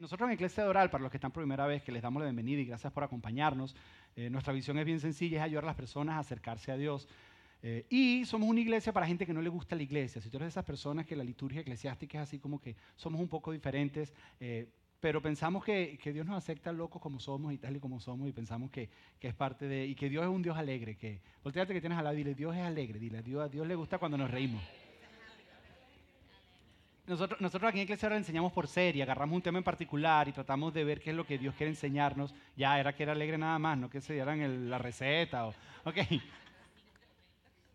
[0.00, 2.24] Nosotros en Iglesia de Oral, para los que están primera vez, que les damos la
[2.24, 3.76] bienvenida y gracias por acompañarnos,
[4.16, 7.06] eh, nuestra visión es bien sencilla, es ayudar a las personas a acercarse a Dios.
[7.62, 10.22] Eh, y somos una iglesia para gente que no le gusta la iglesia.
[10.22, 13.20] Si tú eres de esas personas que la liturgia eclesiástica es así como que somos
[13.20, 17.58] un poco diferentes, eh, pero pensamos que, que, Dios nos acepta locos como somos y
[17.58, 18.88] tal y como somos y pensamos que,
[19.18, 19.84] que, es parte de...
[19.86, 21.20] y que Dios es un Dios alegre, que...
[21.44, 23.66] Volteate que tienes al lado y dile, Dios es alegre, dile, a Dios, a Dios
[23.66, 24.62] le gusta cuando nos reímos.
[27.10, 30.32] Nosotros, nosotros aquí en Iglesia ahora enseñamos por serie, agarramos un tema en particular y
[30.32, 32.32] tratamos de ver qué es lo que Dios quiere enseñarnos.
[32.56, 35.48] Ya era que era alegre nada más, no que se dieran el, la receta.
[35.48, 35.54] O,
[35.86, 35.96] ok.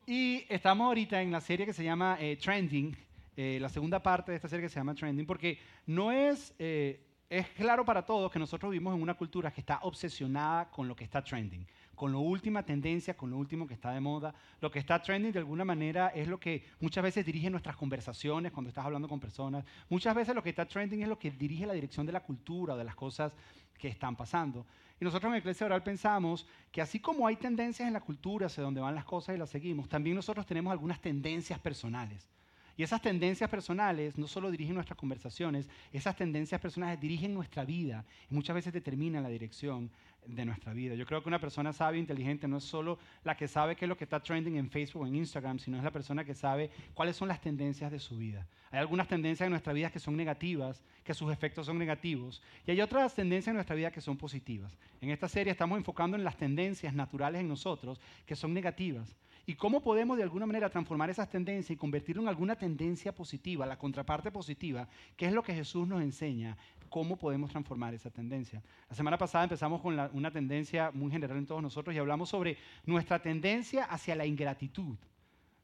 [0.07, 2.95] Y estamos ahorita en la serie que se llama eh, Trending,
[3.35, 7.01] eh, la segunda parte de esta serie que se llama Trending, porque no es, eh,
[7.29, 10.95] es claro para todos que nosotros vivimos en una cultura que está obsesionada con lo
[10.95, 14.33] que está trending con la última tendencia, con lo último que está de moda.
[14.61, 18.51] Lo que está trending de alguna manera es lo que muchas veces dirige nuestras conversaciones
[18.51, 19.65] cuando estás hablando con personas.
[19.89, 22.73] Muchas veces lo que está trending es lo que dirige la dirección de la cultura
[22.73, 23.33] o de las cosas
[23.77, 24.65] que están pasando.
[24.99, 28.63] Y nosotros en Iglesia Oral pensamos que así como hay tendencias en la cultura hacia
[28.63, 32.29] donde van las cosas y las seguimos, también nosotros tenemos algunas tendencias personales.
[32.77, 38.03] Y esas tendencias personales no solo dirigen nuestras conversaciones, esas tendencias personales dirigen nuestra vida
[38.29, 39.89] y muchas veces determinan la dirección
[40.27, 40.95] de nuestra vida.
[40.95, 43.85] Yo creo que una persona sabia e inteligente no es solo la que sabe qué
[43.85, 46.33] es lo que está trending en Facebook o en Instagram, sino es la persona que
[46.33, 48.45] sabe cuáles son las tendencias de su vida.
[48.71, 52.71] Hay algunas tendencias en nuestra vida que son negativas, que sus efectos son negativos, y
[52.71, 54.77] hay otras tendencias en nuestra vida que son positivas.
[54.99, 59.15] En esta serie estamos enfocando en las tendencias naturales en nosotros que son negativas
[59.45, 63.65] y cómo podemos de alguna manera transformar esas tendencias y convertirlo en alguna tendencia positiva,
[63.65, 66.57] la contraparte positiva, que es lo que Jesús nos enseña,
[66.89, 68.63] cómo podemos transformar esa tendencia.
[68.89, 72.57] La semana pasada empezamos con una tendencia muy general en todos nosotros y hablamos sobre
[72.85, 74.95] nuestra tendencia hacia la ingratitud.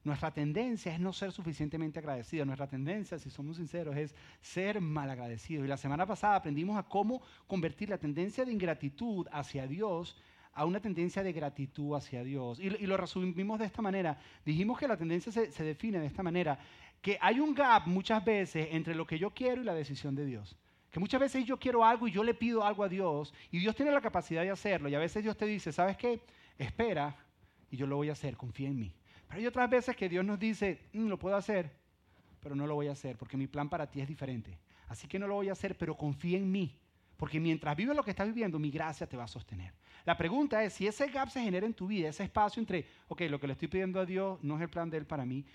[0.04, 2.48] Nuestra tendencia es no ser suficientemente agradecidos.
[2.48, 5.66] Nuestra tendencia, si somos sinceros, es ser malagradecidos.
[5.66, 10.18] Y la semana pasada aprendimos a cómo convertir la tendencia de ingratitud hacia Dios
[10.54, 12.60] a una tendencia de gratitud hacia Dios.
[12.60, 14.20] Y, lo resumimos de esta manera.
[14.46, 16.60] Dijimos que la tendencia se, define de esta manera,
[17.02, 20.26] que hay un gap muchas veces entre lo que yo quiero y la decisión de
[20.26, 20.58] Dios.
[20.92, 23.76] Que muchas veces yo quiero algo y yo le pido algo a Dios y Dios
[23.76, 24.90] tiene la capacidad de hacerlo.
[24.90, 26.20] Y a veces Dios te dice, ¿sabes qué?
[26.58, 27.16] Espera
[27.70, 28.94] y yo lo voy a hacer, confía en mí.
[29.28, 31.72] Pero hay otras veces que Dios nos dice, mm, lo puedo hacer,
[32.42, 34.58] pero no lo voy a hacer porque mi plan para ti es diferente.
[34.90, 36.76] Así que no lo voy a hacer, pero confía en mí.
[37.22, 39.76] Porque mientras vives lo que estás viviendo, mi gracia te va a sostener.
[40.06, 43.22] La pregunta es, si ese gap se genera en tu vida, ese espacio entre, ok,
[43.30, 45.46] lo que le estoy pidiendo a Dios no es el plan de Él para mí,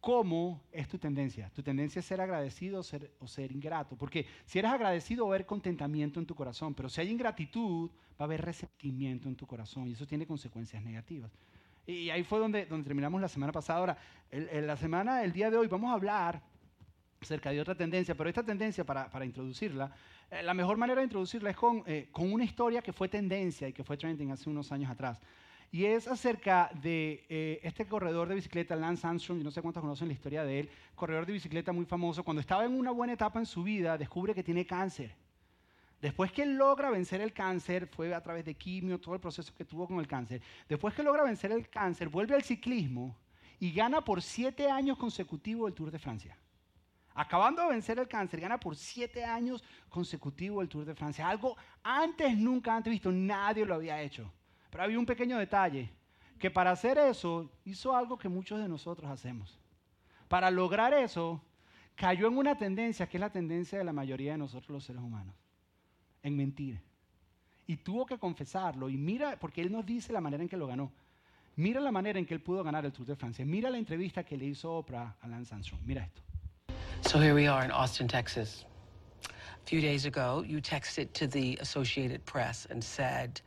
[0.00, 1.48] ¿cómo es tu tendencia?
[1.54, 3.94] ¿Tu tendencia es ser agradecido o ser, o ser ingrato?
[3.94, 7.88] Porque si eres agradecido va a haber contentamiento en tu corazón, pero si hay ingratitud
[7.88, 11.30] va a haber resentimiento en tu corazón y eso tiene consecuencias negativas.
[11.86, 13.78] Y ahí fue donde, donde terminamos la semana pasada.
[13.78, 13.98] Ahora,
[14.32, 16.42] en la semana, el día de hoy, vamos a hablar
[17.20, 19.92] acerca de otra tendencia, pero esta tendencia, para, para introducirla,
[20.40, 23.72] la mejor manera de introducirla es con, eh, con, una historia que fue tendencia y
[23.72, 25.20] que fue trending hace unos años atrás.
[25.70, 29.82] Y es acerca de eh, este corredor de bicicleta, Lance Armstrong, y no sé cuántos
[29.82, 33.14] conocen la historia de él, corredor de bicicleta muy famoso, cuando estaba en una buena
[33.14, 35.14] etapa en su vida, descubre que tiene cáncer.
[36.00, 39.64] Después que logra vencer el cáncer, fue a través de quimio, todo el proceso que
[39.64, 40.42] tuvo con el cáncer.
[40.68, 43.16] Después que logra vencer el cáncer, vuelve al ciclismo
[43.60, 46.36] y gana por siete años consecutivos el Tour de Francia.
[47.14, 51.28] Acabando de vencer el cáncer, gana por siete años consecutivos el Tour de Francia.
[51.28, 54.30] Algo antes, nunca antes visto, nadie lo había hecho.
[54.70, 55.90] Pero había un pequeño detalle,
[56.38, 59.58] que para hacer eso hizo algo que muchos de nosotros hacemos.
[60.28, 61.42] Para lograr eso,
[61.94, 65.02] cayó en una tendencia que es la tendencia de la mayoría de nosotros los seres
[65.02, 65.34] humanos,
[66.22, 66.80] en mentir.
[67.66, 68.88] Y tuvo que confesarlo.
[68.88, 70.90] Y mira, porque él nos dice la manera en que lo ganó.
[71.56, 73.44] Mira la manera en que él pudo ganar el Tour de Francia.
[73.44, 75.82] Mira la entrevista que le hizo Oprah a Lance Armstrong.
[75.84, 76.22] Mira esto.
[77.04, 78.64] So here we are in Austin, Texas.
[79.28, 83.40] A few days ago, you texted to the Associated Press and said,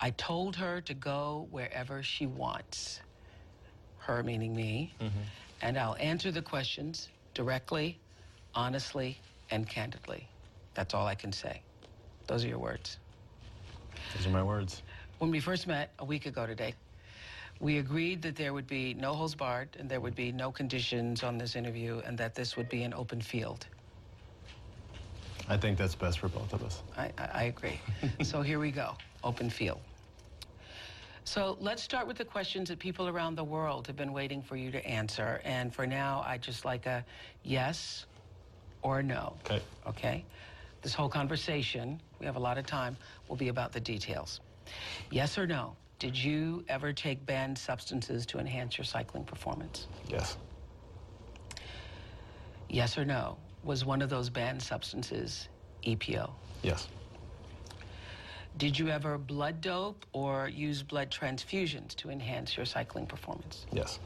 [0.00, 3.00] I told her to go wherever she wants.
[3.98, 4.94] Her meaning me.
[5.00, 5.18] Mm-hmm.
[5.60, 7.98] And I'll answer the questions directly,
[8.54, 9.18] honestly,
[9.50, 10.26] and candidly.
[10.74, 11.60] That's all I can say.
[12.26, 12.98] Those are your words.
[14.16, 14.82] Those are my words.
[15.18, 16.74] When we first met a week ago today,
[17.60, 21.22] we agreed that there would be no holds barred and there would be no conditions
[21.22, 23.66] on this interview and that this would be an open field.
[25.48, 26.82] I think that's best for both of us.
[26.96, 27.80] I, I agree.
[28.22, 29.80] so here we go, open field.
[31.24, 34.56] So let's start with the questions that people around the world have been waiting for
[34.56, 35.40] you to answer.
[35.44, 37.04] And for now, I just like a
[37.42, 38.06] yes
[38.82, 39.34] or no.
[39.44, 39.60] Okay.
[39.86, 40.24] Okay?
[40.80, 42.96] This whole conversation, we have a lot of time,
[43.28, 44.40] will be about the details.
[45.10, 45.76] Yes or no?
[45.98, 49.88] Did you ever take banned substances to enhance your cycling performance?
[50.08, 50.36] Yes.
[52.68, 53.38] Yes or no?
[53.64, 55.48] Was one of those banned substances
[55.84, 56.30] EPO.
[56.62, 56.88] Yes.
[58.56, 63.66] Did you ever blood dope or use blood transfusions to enhance your cycling performance?
[63.72, 63.98] Yes.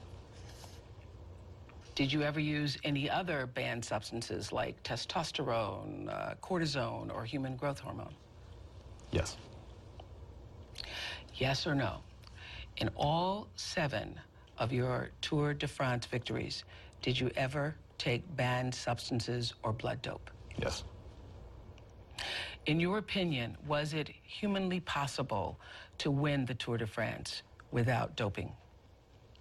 [1.94, 7.80] Did you ever use any other banned substances like testosterone, uh, cortisone, or human growth
[7.80, 8.14] hormone?
[9.10, 9.36] Yes.
[11.42, 12.04] Yes or no?
[12.76, 14.20] In all seven
[14.58, 16.62] of your Tour de France victories,
[17.02, 20.30] did you ever take banned substances or blood dope?
[20.56, 20.84] Yes.
[22.66, 25.58] In your opinion, was it humanly possible
[25.98, 27.42] to win the Tour de France
[27.72, 28.52] without doping?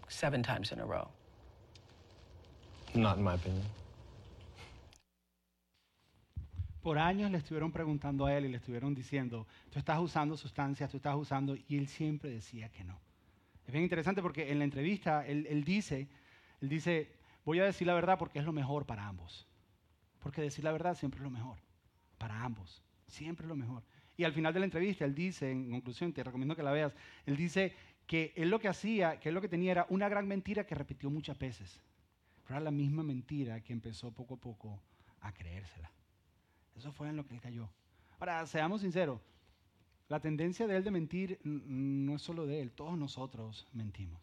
[0.08, 1.08] Seven times in a row.
[2.96, 3.62] Not in my opinion.
[6.82, 10.90] Por años le estuvieron preguntando a él y le estuvieron diciendo, tú estás usando sustancias,
[10.90, 13.00] tú estás usando, y él siempre decía que no.
[13.66, 16.08] Es bien interesante porque en la entrevista él, dice,
[16.60, 17.12] él dice,
[17.46, 19.48] voy a decir la verdad porque es lo mejor para ambos.
[20.20, 21.60] Porque decir la verdad siempre es lo mejor,
[22.18, 23.84] para ambos, siempre es lo mejor.
[24.18, 26.94] Y al final de la entrevista él dice, en conclusión, te recomiendo que la veas,
[27.26, 27.74] él dice
[28.08, 30.76] que él lo que hacía, que él lo que tenía era una gran mentira que
[30.76, 31.80] repitió muchas veces.
[32.44, 34.82] Pero era la misma mentira que empezó poco a poco
[35.22, 35.92] a creérsela.
[36.82, 37.70] Eso fue en lo que cayó.
[38.20, 39.20] Ahora, seamos sinceros,
[40.10, 44.20] la tendencia de él de mentir no es solo de él, todos nosotros mentimos.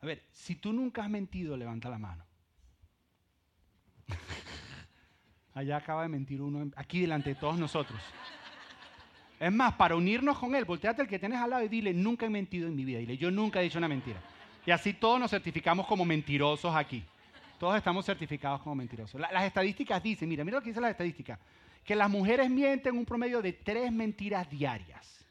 [0.00, 2.24] A ver, si tú nunca has mentido, levanta la mano.
[5.54, 8.00] Allá acaba de mentir uno, aquí delante de todos nosotros.
[9.40, 12.26] Es más, para unirnos con él, volteate al que tienes al lado y dile, nunca
[12.26, 13.00] he mentido en mi vida.
[13.00, 14.20] Dile, yo nunca he dicho una mentira.
[14.64, 17.04] Y así todos nos certificamos como mentirosos aquí.
[17.58, 19.20] Todos estamos certificados como mentirosos.
[19.20, 21.40] La- las estadísticas dicen, mira, mira lo que dice las estadísticas,
[21.88, 25.24] que las mujeres mienten un promedio de tres mentiras diarias.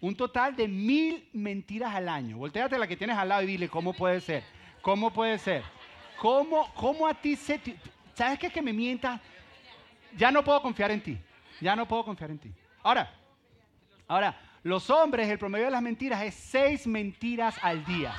[0.00, 2.36] Un total de mil mentiras al año.
[2.36, 4.42] Volteate la que tienes al lado y dile, ¿cómo puede ser?
[4.82, 5.62] ¿Cómo puede ser?
[6.18, 7.60] ¿Cómo, cómo a ti se...
[7.60, 7.76] te-
[8.12, 9.20] ¿Sabes qué es que me mientas?
[10.16, 11.16] Ya no puedo confiar en ti.
[11.60, 12.52] Ya no puedo confiar en ti.
[12.82, 13.14] Ahora,
[14.08, 18.12] ahora, los hombres, el promedio de las mentiras es seis mentiras al día.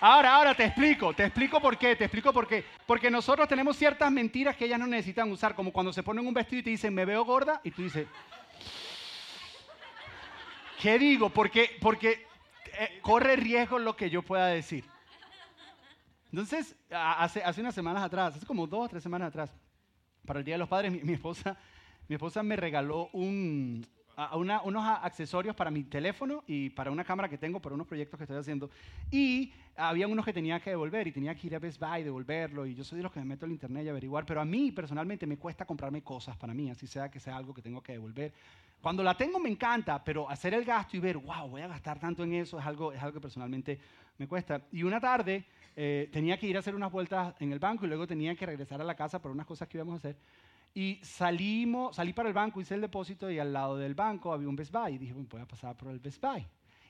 [0.00, 2.64] Ahora, ahora te explico, te explico por qué, te explico por qué.
[2.86, 6.34] Porque nosotros tenemos ciertas mentiras que ellas no necesitan usar, como cuando se ponen un
[6.34, 8.06] vestido y te dicen, me veo gorda, y tú dices,
[10.80, 11.30] ¿qué digo?
[11.30, 12.26] Porque, porque
[12.78, 14.84] eh, corre riesgo lo que yo pueda decir.
[16.30, 19.50] Entonces, hace, unas semanas atrás, hace como dos o tres semanas atrás,
[20.26, 21.56] para el Día de los Padres, mi esposa,
[22.08, 27.04] mi esposa me regaló un, a- una- unos accesorios para mi teléfono y para una
[27.04, 28.70] cámara que tengo para unos proyectos que estoy haciendo.
[29.10, 32.04] Y había unos que tenía que devolver y tenía que ir a Best Buy y
[32.04, 32.66] devolverlo.
[32.66, 34.24] Y yo soy de los que me meto al internet y averiguar.
[34.26, 37.52] Pero a mí personalmente me cuesta comprarme cosas para mí, así sea que sea algo
[37.52, 38.32] que tengo que devolver.
[38.80, 41.98] Cuando la tengo me encanta, pero hacer el gasto y ver, wow, voy a gastar
[41.98, 43.78] tanto en eso es algo, es algo que personalmente
[44.18, 44.60] me cuesta.
[44.72, 45.44] Y una tarde
[45.74, 48.46] eh, tenía que ir a hacer unas vueltas en el banco y luego tenía que
[48.46, 50.16] regresar a la casa por unas cosas que íbamos a hacer.
[50.74, 54.48] Y salimos, salí para el banco, hice el depósito y al lado del banco había
[54.48, 54.94] un Best Buy.
[54.94, 56.44] Y dije, voy a pasar por el Best Buy.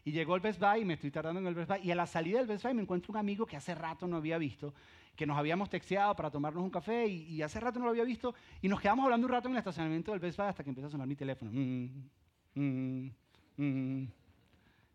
[0.05, 1.81] Y llegó el Best Buy y me estoy tardando en el Best Buy.
[1.83, 4.17] Y a la salida del Best Buy me encuentro un amigo que hace rato no
[4.17, 4.73] había visto,
[5.15, 8.05] que nos habíamos texteado para tomarnos un café y, y hace rato no lo había
[8.05, 8.35] visto.
[8.63, 10.89] Y nos quedamos hablando un rato en el estacionamiento del Best Buy hasta que empieza
[10.89, 11.51] a sonar mi teléfono.
[11.53, 12.09] Mm,
[12.55, 13.11] mm,
[13.59, 14.09] mm.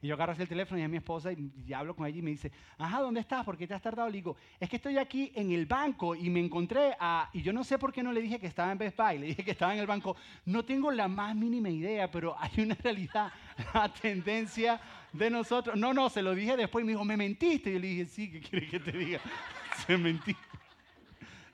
[0.01, 2.19] Y yo agarro así el teléfono y a mi esposa y, y hablo con ella
[2.19, 3.43] y me dice, ajá, ¿dónde estás?
[3.43, 4.07] ¿Por qué te has tardado?
[4.07, 7.29] Le digo, es que estoy aquí en el banco y me encontré a...
[7.33, 9.27] Y yo no sé por qué no le dije que estaba en Best Buy, le
[9.27, 10.15] dije que estaba en el banco.
[10.45, 13.31] No tengo la más mínima idea, pero hay una realidad,
[13.73, 14.79] la tendencia
[15.11, 15.77] de nosotros.
[15.77, 17.69] No, no, se lo dije después y me dijo, ¿me mentiste?
[17.69, 19.19] Y yo le dije, sí, ¿qué quieres que te diga?
[19.85, 20.35] Se mentí.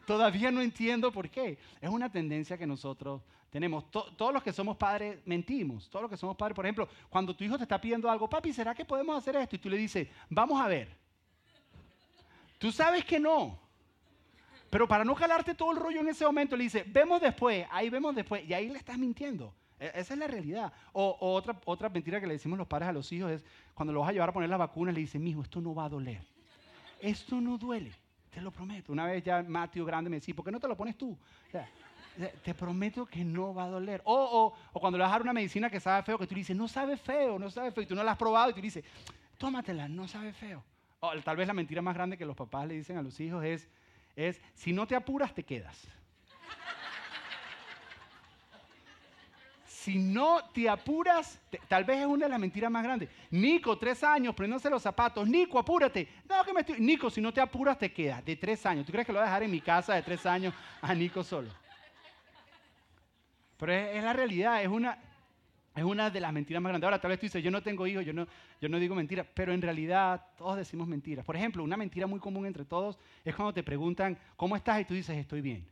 [0.06, 1.58] Todavía no entiendo por qué.
[1.82, 3.22] Es una tendencia que nosotros
[3.56, 3.90] tenemos.
[3.90, 5.90] To- todos los que somos padres mentimos.
[5.90, 8.52] Todos los que somos padres, por ejemplo, cuando tu hijo te está pidiendo algo, papi,
[8.52, 9.56] ¿será que podemos hacer esto?
[9.56, 10.90] Y tú le dices, vamos a ver.
[12.58, 13.58] Tú sabes que no.
[14.70, 17.90] Pero para no jalarte todo el rollo en ese momento, le dices, vemos después, ahí
[17.90, 18.44] vemos después.
[18.46, 19.54] Y ahí le estás mintiendo.
[19.80, 20.74] E- Esa es la realidad.
[20.92, 24.02] O, otra, otra mentira que le decimos los padres a los hijos es, cuando los
[24.02, 26.22] vas a llevar a poner las vacunas, le dicen, mijo, esto no va a doler.
[27.00, 27.94] Esto no duele,
[28.32, 28.92] te lo prometo.
[28.92, 31.12] Una vez ya Matthew Grande me decía, ¿por qué no te lo pones tú?
[31.48, 31.70] O sea,
[32.44, 34.02] te prometo que no va a doler.
[34.06, 36.36] O, o, o cuando le vas a dar una medicina que sabe feo, que tú
[36.36, 38.54] le dices, no sabe feo, no sabe feo, y tú no la has probado y
[38.54, 38.84] tú le dices,
[39.38, 40.64] tómatela, no sabe feo.
[41.24, 43.70] Tal vez la mentira más grande que los papás le dicen a los hijos es,
[44.16, 45.88] es si no te apuras, te quedas.
[49.68, 53.08] Si no te apuras, tal vez es una de las mentiras más grandes.
[53.30, 55.28] Nico, tres años, prendiéndose los zapatos.
[55.28, 56.08] Nico, apúrate.
[56.28, 56.80] No, que me estoy...
[56.80, 58.26] Nico, si no te apuras, te quedas.
[58.26, 58.84] De tres años.
[58.84, 61.24] ¿Tú crees que lo voy a dejar en mi casa de tres años a Nico
[61.24, 61.52] solo?
[63.58, 64.98] Pero es, la realidad, es una,
[65.76, 66.86] es una de las mentiras más grandes.
[66.86, 68.28] Ahora, tal vez tú dices, yo no tengo hijos, yo no,
[68.62, 71.26] yo no digo mentiras, pero en realidad todos decimos mentiras.
[71.26, 74.82] Por ejemplo, una mentira muy común entre todos es cuando te preguntan, ¿cómo estás?
[74.82, 75.68] Y tú dices, estoy bien.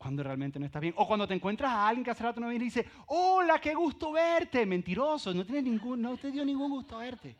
[0.00, 0.94] cuando realmente no estás bien.
[0.96, 3.74] O cuando te encuentras a alguien que hace rato no viene y dice, hola, qué
[3.74, 4.64] gusto verte.
[4.64, 7.36] Mentiroso, no, tiene ningún, no te dio ningún gusto verte.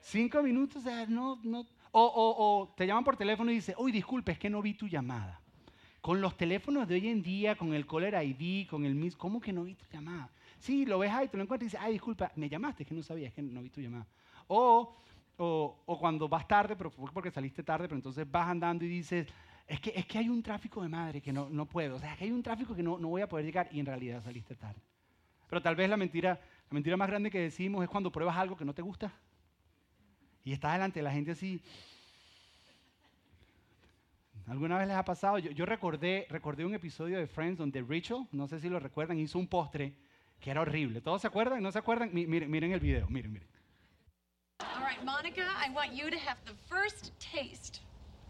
[0.00, 1.60] Cinco minutos, o sea, no, no.
[1.92, 4.74] O, o, o te llaman por teléfono y dice, uy, disculpe, es que no vi
[4.74, 5.40] tu llamada.
[6.04, 9.40] Con los teléfonos de hoy en día, con el caller ID, con el MIS, ¿cómo
[9.40, 10.28] que no vi tu llamada?
[10.58, 12.94] Sí, lo ves ahí, te lo encuentras y dices, ay, disculpa, me llamaste, es que
[12.94, 14.06] no sabía, es que no vi tu llamada.
[14.48, 14.94] O,
[15.38, 19.26] o, o cuando vas tarde, pero porque saliste tarde, pero entonces vas andando y dices,
[19.66, 22.14] es que, es que hay un tráfico de madre que no, no puedo, o sea,
[22.18, 24.56] que hay un tráfico que no, no voy a poder llegar y en realidad saliste
[24.56, 24.82] tarde.
[25.48, 28.58] Pero tal vez la mentira, la mentira más grande que decimos es cuando pruebas algo
[28.58, 29.10] que no te gusta
[30.44, 31.62] y estás delante de la gente así.
[34.46, 35.38] ¿Alguna vez les ha pasado?
[35.38, 39.18] Yo, yo recordé, recordé un episodio de Friends donde Rachel, no sé si lo recuerdan,
[39.18, 39.94] hizo un postre
[40.40, 41.00] que era horrible.
[41.00, 41.62] ¿Todos se acuerdan?
[41.62, 42.10] ¿No se acuerdan?
[42.12, 43.48] Mi- Miren, miren el video, miren, miren.
[44.60, 47.80] All right, Monica, I want you to have the first taste.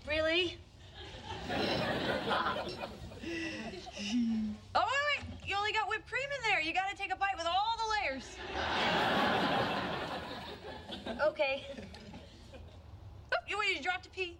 [0.06, 0.56] Really?
[4.75, 5.25] oh, wait, wait.
[5.47, 6.61] You only got whipped cream in there.
[6.61, 8.37] You got to take a bite with all the layers.
[11.26, 11.66] okay.
[13.33, 14.37] Oh, you wait, you dropped a pea.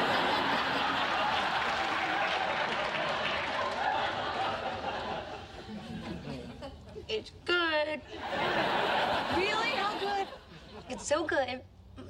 [7.08, 8.02] It's good.
[9.36, 9.70] really?
[9.76, 10.28] How good?
[10.90, 11.62] It's so good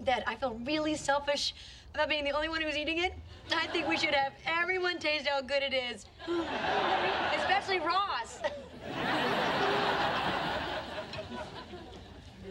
[0.02, 1.54] that I feel really selfish
[1.94, 3.14] about being the only one who's eating it.
[3.56, 4.34] I think we should have
[4.68, 6.06] everyone taste how good it is.
[7.38, 8.42] Especially Ross.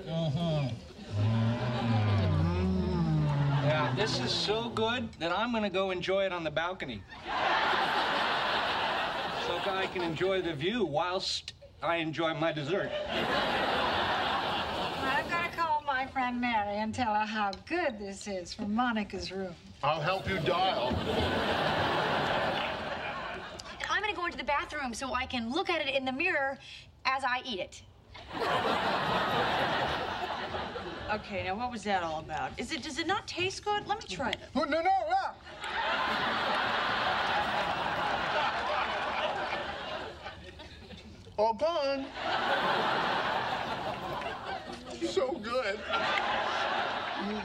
[0.08, 0.68] Uh-huh.
[3.64, 7.02] Yeah, this is so good that I'm gonna go enjoy it on the balcony.
[9.46, 12.90] so I can enjoy the view whilst I enjoy my dessert.
[15.02, 18.75] I've got to call my friend Mary and tell her how good this is from
[18.75, 19.54] Monica's room.
[19.82, 20.88] I'll help you dial.
[23.80, 26.12] And I'm gonna go into the bathroom so I can look at it in the
[26.12, 26.58] mirror
[27.04, 27.82] as I eat it.
[31.12, 32.50] Okay, now what was that all about?
[32.58, 33.86] Is it does it not taste good?
[33.86, 34.38] Let me try it.
[34.54, 34.90] No, no, no, no.
[41.38, 42.06] All gone.
[45.06, 45.78] So good.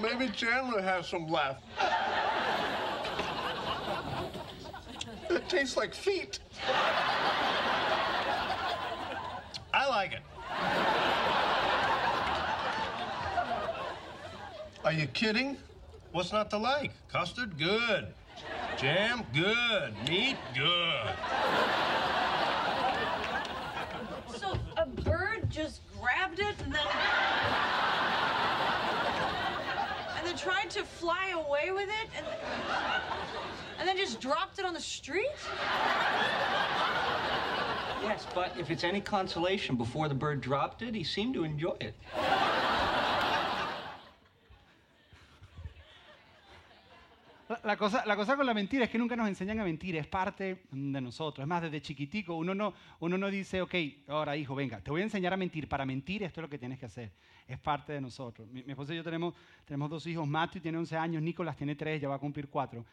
[0.02, 1.64] Maybe Chandler has some left.
[5.42, 6.40] It tastes like feet.
[9.74, 10.22] I like it.
[14.84, 15.58] Are you kidding?
[16.12, 16.92] What's not to like?
[17.12, 18.08] Custard, good.
[18.78, 19.94] Jam, good.
[20.08, 21.16] Meat, good.
[24.38, 26.88] So a bird just grabbed it and then
[30.18, 31.90] and then tried to fly away with
[34.02, 35.30] just dropped it on the street?
[38.02, 41.76] Yes, but if it's any consolation, before the bird dropped it, he seemed to enjoy
[41.80, 41.94] it.
[47.64, 50.08] La, cosa, la cosa con la mentira es que nunca nos enseñan a mentir, es
[50.08, 51.44] parte de nosotros.
[51.44, 53.76] Es más, desde chiquitico uno no, uno no dice, ok,
[54.08, 55.68] ahora hijo, venga, te voy a enseñar a mentir.
[55.68, 57.12] Para mentir esto es lo que tienes que hacer.
[57.48, 58.48] Es parte de nosotros.
[58.50, 60.28] Mi, mi esposa y yo tenemos, tenemos dos hijos.
[60.28, 62.84] Matthew tiene 11 años, Nicolás tiene 3, ya va a cumplir 4.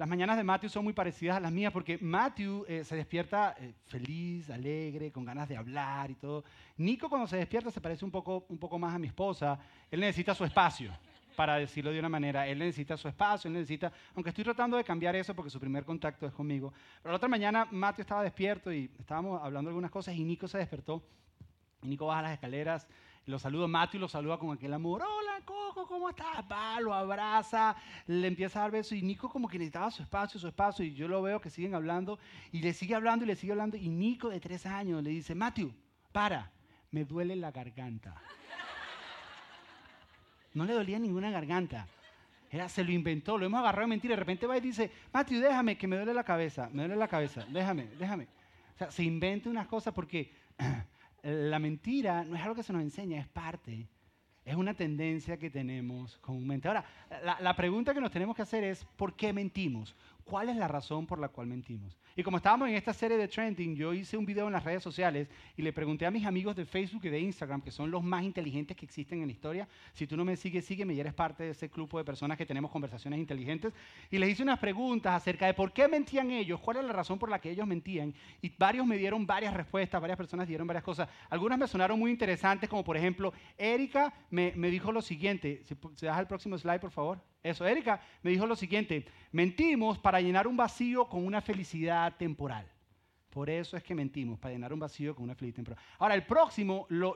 [0.00, 3.54] Las mañanas de Matthew son muy parecidas a las mías porque Matthew eh, se despierta
[3.60, 6.42] eh, feliz, alegre, con ganas de hablar y todo.
[6.78, 9.58] Nico cuando se despierta se parece un poco, un poco más a mi esposa.
[9.90, 10.90] Él necesita su espacio,
[11.36, 12.48] para decirlo de una manera.
[12.48, 15.84] Él necesita su espacio, él necesita, aunque estoy tratando de cambiar eso porque su primer
[15.84, 16.72] contacto es conmigo.
[17.02, 20.56] Pero la otra mañana Matthew estaba despierto y estábamos hablando algunas cosas y Nico se
[20.56, 21.02] despertó.
[21.82, 22.88] Nico baja las escaleras,
[23.26, 25.02] lo saluda Matthew, lo saluda con aquel amor.
[25.02, 26.44] Hola, Coco, ¿cómo estás?
[26.50, 28.92] Va, lo abraza, le empieza a dar besos.
[28.92, 30.84] Y Nico como que necesitaba su espacio, su espacio.
[30.84, 32.18] Y yo lo veo que siguen hablando
[32.50, 33.76] y le sigue hablando y le sigue hablando.
[33.76, 35.72] Y Nico de tres años le dice, Matthew,
[36.12, 36.50] para,
[36.90, 38.20] me duele la garganta.
[40.52, 41.86] No le dolía ninguna garganta.
[42.50, 44.12] Era, se lo inventó, lo hemos agarrado de mentira.
[44.14, 47.06] De repente va y dice, Matthew, déjame, que me duele la cabeza, me duele la
[47.06, 48.24] cabeza, déjame, déjame.
[48.74, 50.32] O sea, se inventa unas cosas porque
[51.22, 53.88] la mentira no es algo que se nos enseña, es parte.
[54.44, 56.66] Es una tendencia que tenemos comúnmente.
[56.66, 56.84] Ahora,
[57.40, 59.94] la, pregunta que nos tenemos que hacer es, ¿por qué mentimos?
[60.24, 61.98] ¿Cuál es la razón por la cual mentimos?
[62.16, 64.82] Y como estábamos en esta serie de trending, yo hice un video en las redes
[64.82, 68.02] sociales y le pregunté a mis amigos de Facebook y de Instagram, que son los
[68.02, 71.14] más inteligentes que existen en la historia, si tú no me sigues, sígueme y eres
[71.14, 73.72] parte de ese grupo de personas que tenemos conversaciones inteligentes.
[74.10, 77.18] Y les hice unas preguntas acerca de por qué mentían ellos, cuál es la razón
[77.18, 78.12] por la que ellos mentían.
[78.42, 81.08] Y varios me dieron varias respuestas, varias personas dieron varias cosas.
[81.28, 85.76] Algunas me sonaron muy interesantes, como por ejemplo, Erika me, me dijo lo siguiente, si,
[85.94, 87.20] si das el próximo slide, por favor.
[87.42, 92.66] Eso, Erika me dijo lo siguiente, mentimos para llenar un vacío con una felicidad temporal.
[93.30, 95.84] Por eso es que mentimos, para llenar un vacío con una felicidad temporal.
[96.00, 97.14] Ahora, el próximo lo,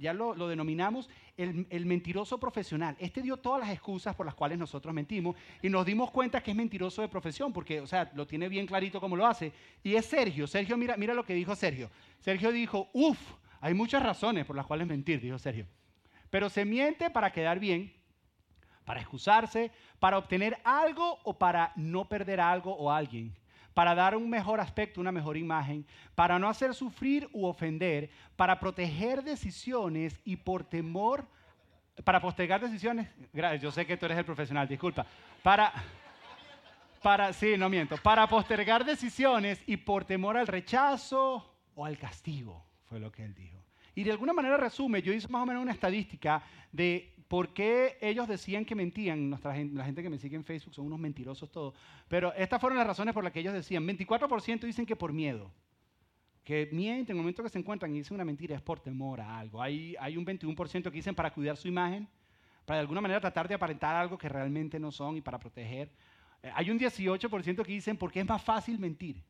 [0.00, 2.96] ya lo, denominamos el, mentiroso profesional.
[2.98, 6.50] Este dio todas las excusas por las cuales nosotros mentimos y nos dimos cuenta que
[6.50, 9.52] es mentiroso de profesión, porque, o sea, lo tiene bien clarito cómo lo hace.
[9.84, 10.48] Y es Sergio.
[10.48, 11.90] Sergio, mira, mira lo que dijo Sergio.
[12.18, 13.20] Sergio dijo, uff,
[13.60, 15.64] hay muchas razones por las cuales mentir, dijo Sergio.
[16.28, 17.99] Pero se miente para quedar bien
[18.90, 19.70] para excusarse,
[20.00, 23.32] para obtener algo o para no perder algo o alguien,
[23.72, 28.58] para dar un mejor aspecto, una mejor imagen, para no hacer sufrir u ofender, para
[28.58, 31.24] proteger decisiones y por temor,
[32.02, 33.08] para postergar decisiones,
[33.60, 35.06] yo sé que tú eres el profesional, disculpa,
[35.40, 35.72] para,
[37.00, 42.66] para, sí, no miento, para postergar decisiones y por temor al rechazo o al castigo,
[42.88, 43.62] fue lo que él dijo.
[43.94, 46.42] Y de alguna manera resume, yo hice más o menos una estadística
[46.72, 49.30] de por qué ellos decían que mentían.
[49.30, 51.74] Nuestra gente, la gente que me sigue en Facebook son unos mentirosos todos.
[52.08, 53.86] Pero estas fueron las razones por las que ellos decían.
[53.86, 55.48] 24% dicen que por miedo.
[56.42, 59.20] Que mienten en el momento que se encuentran y dicen una mentira es por temor
[59.20, 59.62] a algo.
[59.62, 62.08] Hay, hay un 21% que dicen para cuidar su imagen,
[62.64, 65.88] para de alguna manera tratar de aparentar algo que realmente no son y para proteger.
[66.42, 69.22] Eh, Hay un 18% que dicen porque es más fácil mentir.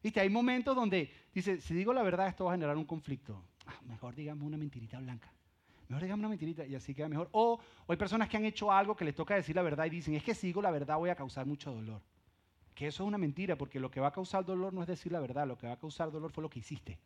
[0.00, 0.20] ¿Viste?
[0.20, 3.42] Hay momentos donde dice, si digo la verdad, esto va a generar un conflicto.
[3.66, 5.34] Ah, mejor digamos una mentirita blanca.
[5.88, 7.28] Mejor digamos una mentirita y así queda mejor.
[7.32, 10.14] O, hay personas que han hecho algo que les toca decir la verdad y dicen,
[10.14, 12.00] es que si digo la verdad voy a causar mucho dolor.
[12.74, 15.12] Que eso es una mentira, porque lo que va a causar dolor no es decir
[15.12, 16.98] la verdad, lo que va a causar dolor fue lo que hiciste.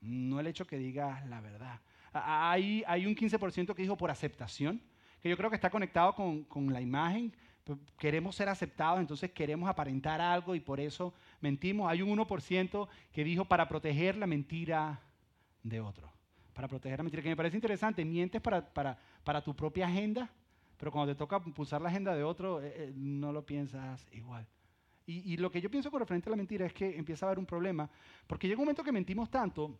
[0.00, 1.80] No el hecho que digas la verdad.
[2.12, 4.82] Hay, hay un 15% que dijo por aceptación,
[5.22, 7.34] que yo creo que está conectado con, con la imagen.
[7.96, 11.90] Queremos ser aceptados, entonces queremos aparentar algo y por eso mentimos.
[11.90, 15.00] Hay un 1% que dijo para proteger la mentira
[15.62, 16.13] de otro.
[16.54, 18.04] Para proteger la mentira, que me parece interesante.
[18.04, 20.30] Mientes para, para, para tu propia agenda,
[20.78, 24.46] pero cuando te toca impulsar la agenda de otro, eh, eh, no lo piensas igual.
[25.06, 27.28] Y, y lo que yo pienso con referente a la mentira es que empieza a
[27.28, 27.90] haber un problema,
[28.26, 29.78] porque llega un momento que mentimos tanto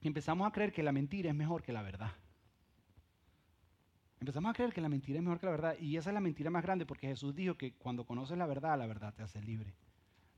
[0.00, 2.12] y empezamos a creer que la mentira es mejor que la verdad.
[4.20, 6.20] Empezamos a creer que la mentira es mejor que la verdad y esa es la
[6.20, 9.40] mentira más grande porque Jesús dijo que cuando conoces la verdad, la verdad te hace
[9.42, 9.74] libre.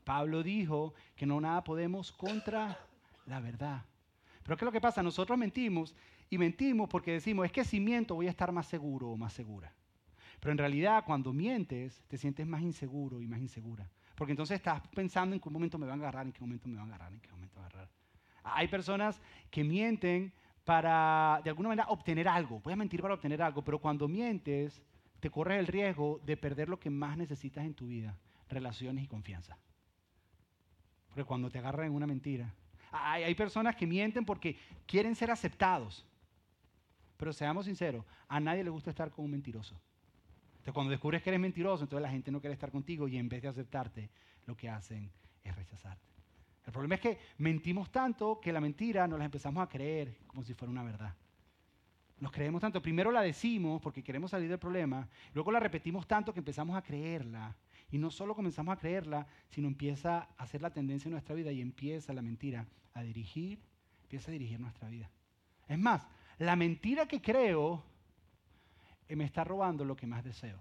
[0.03, 2.77] Pablo dijo que no nada podemos contra
[3.25, 3.85] la verdad.
[4.47, 5.03] Pero ¿qué es lo que pasa?
[5.03, 5.93] Nosotros mentimos
[6.29, 9.33] y mentimos porque decimos, es que si miento voy a estar más seguro o más
[9.33, 9.73] segura.
[10.39, 13.89] Pero en realidad cuando mientes te sientes más inseguro y más insegura.
[14.15, 16.77] Porque entonces estás pensando en qué momento me van a agarrar, en qué momento me
[16.77, 17.89] van a agarrar, en qué momento me van a agarrar.
[18.45, 20.31] Hay personas que mienten
[20.63, 22.61] para, de alguna manera, obtener algo.
[22.61, 24.81] Voy a mentir para obtener algo, pero cuando mientes,
[25.19, 29.07] te corres el riesgo de perder lo que más necesitas en tu vida, relaciones y
[29.07, 29.57] confianza.
[31.09, 32.53] Porque cuando te agarran en una mentira,
[32.91, 36.05] hay, personas que mienten porque quieren ser aceptados.
[37.17, 39.79] Pero seamos sinceros, a nadie le gusta estar con un mentiroso.
[40.51, 43.29] Entonces, cuando descubres que eres mentiroso, entonces la gente no quiere estar contigo y en
[43.29, 44.09] vez de aceptarte,
[44.45, 45.09] lo que hacen
[45.43, 46.05] es rechazarte.
[46.65, 50.43] El problema es que mentimos tanto que la mentira nos la empezamos a creer como
[50.43, 51.15] si fuera una verdad.
[52.19, 52.81] Nos creemos tanto.
[52.81, 56.81] Primero la decimos porque queremos salir del problema, luego la repetimos tanto que empezamos a
[56.81, 57.55] creerla.
[57.89, 61.51] Y no solo comenzamos a creerla, sino empieza a ser la tendencia en nuestra vida
[61.51, 63.59] y empieza la mentira a dirigir,
[64.03, 65.09] empieza a dirigir nuestra vida.
[65.67, 67.83] Es más, la mentira que creo
[69.07, 70.59] eh, me está robando lo que más deseo.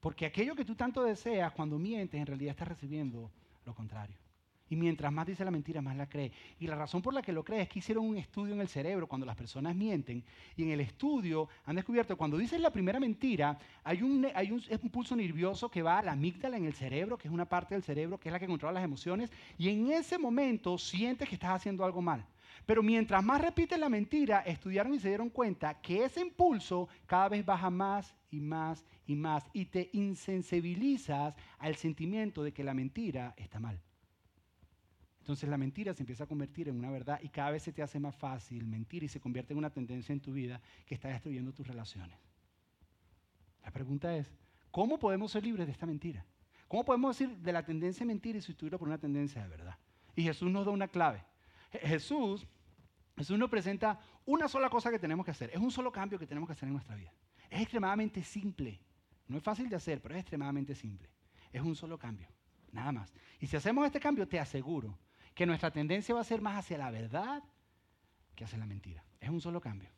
[0.00, 3.30] Porque aquello que tú tanto deseas, cuando mientes, en realidad estás recibiendo
[3.64, 4.16] lo contrario.
[4.68, 6.32] Y mientras más dice la mentira, más la cree.
[6.58, 8.68] Y la razón por la que lo cree es que hicieron un estudio en el
[8.68, 10.24] cerebro cuando las personas mienten.
[10.56, 14.50] Y en el estudio han descubierto que cuando dices la primera mentira, hay un, hay
[14.50, 17.74] un pulso nervioso que va a la amígdala en el cerebro, que es una parte
[17.74, 19.30] del cerebro que es la que controla las emociones.
[19.56, 22.26] Y en ese momento sientes que estás haciendo algo mal.
[22.64, 27.28] Pero mientras más repites la mentira, estudiaron y se dieron cuenta que ese impulso cada
[27.28, 32.74] vez baja más y más y más y te insensibilizas al sentimiento de que la
[32.74, 33.80] mentira está mal.
[35.26, 37.82] Entonces la mentira se empieza a convertir en una verdad y cada vez se te
[37.82, 41.08] hace más fácil mentir y se convierte en una tendencia en tu vida que está
[41.08, 42.16] destruyendo tus relaciones.
[43.64, 44.32] La pregunta es,
[44.70, 46.24] ¿cómo podemos ser libres de esta mentira?
[46.68, 49.76] ¿Cómo podemos decir de la tendencia a mentir y sustituirlo por una tendencia de verdad?
[50.14, 51.24] Y Jesús nos da una clave.
[51.72, 52.46] Je- Jesús,
[53.16, 55.50] Jesús nos presenta una sola cosa que tenemos que hacer.
[55.52, 57.12] Es un solo cambio que tenemos que hacer en nuestra vida.
[57.50, 58.80] Es extremadamente simple.
[59.26, 61.10] No es fácil de hacer, pero es extremadamente simple.
[61.52, 62.28] Es un solo cambio.
[62.70, 63.12] Nada más.
[63.40, 64.96] Y si hacemos este cambio, te aseguro
[65.36, 67.44] que nuestra tendencia va a ser más hacia la verdad
[68.34, 69.04] que hacia la mentira.
[69.20, 69.90] Es un solo cambio.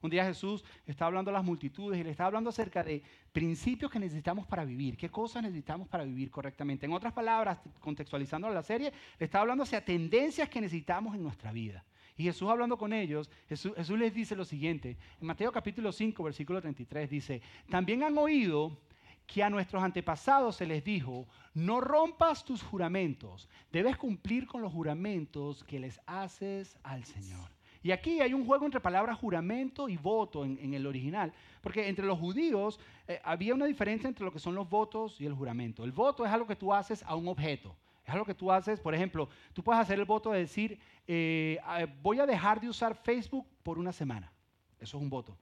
[0.00, 3.90] Un día Jesús está hablando a las multitudes y le está hablando acerca de principios
[3.90, 6.86] que necesitamos para vivir, qué cosas necesitamos para vivir correctamente.
[6.86, 11.52] En otras palabras, contextualizando la serie, le está hablando hacia tendencias que necesitamos en nuestra
[11.52, 11.84] vida.
[12.16, 14.96] Y Jesús hablando con ellos, Jesús, Jesús les dice lo siguiente.
[15.20, 18.78] En Mateo capítulo 5, versículo 33 dice, también han oído
[19.26, 24.72] que a nuestros antepasados se les dijo, no rompas tus juramentos, debes cumplir con los
[24.72, 27.50] juramentos que les haces al Señor.
[27.82, 32.04] Y aquí hay un juego entre palabras juramento y voto en, el original, porque entre
[32.04, 35.84] los judíos eh, había una diferencia entre lo que son los votos y el juramento.
[35.84, 38.80] El voto es algo que tú haces a un objeto, es algo que tú haces,
[38.80, 41.58] por ejemplo, tú puedes hacer el voto de decir, eh,
[42.02, 44.32] voy a dejar de usar Facebook por una semana.
[44.80, 45.38] Eso es un voto.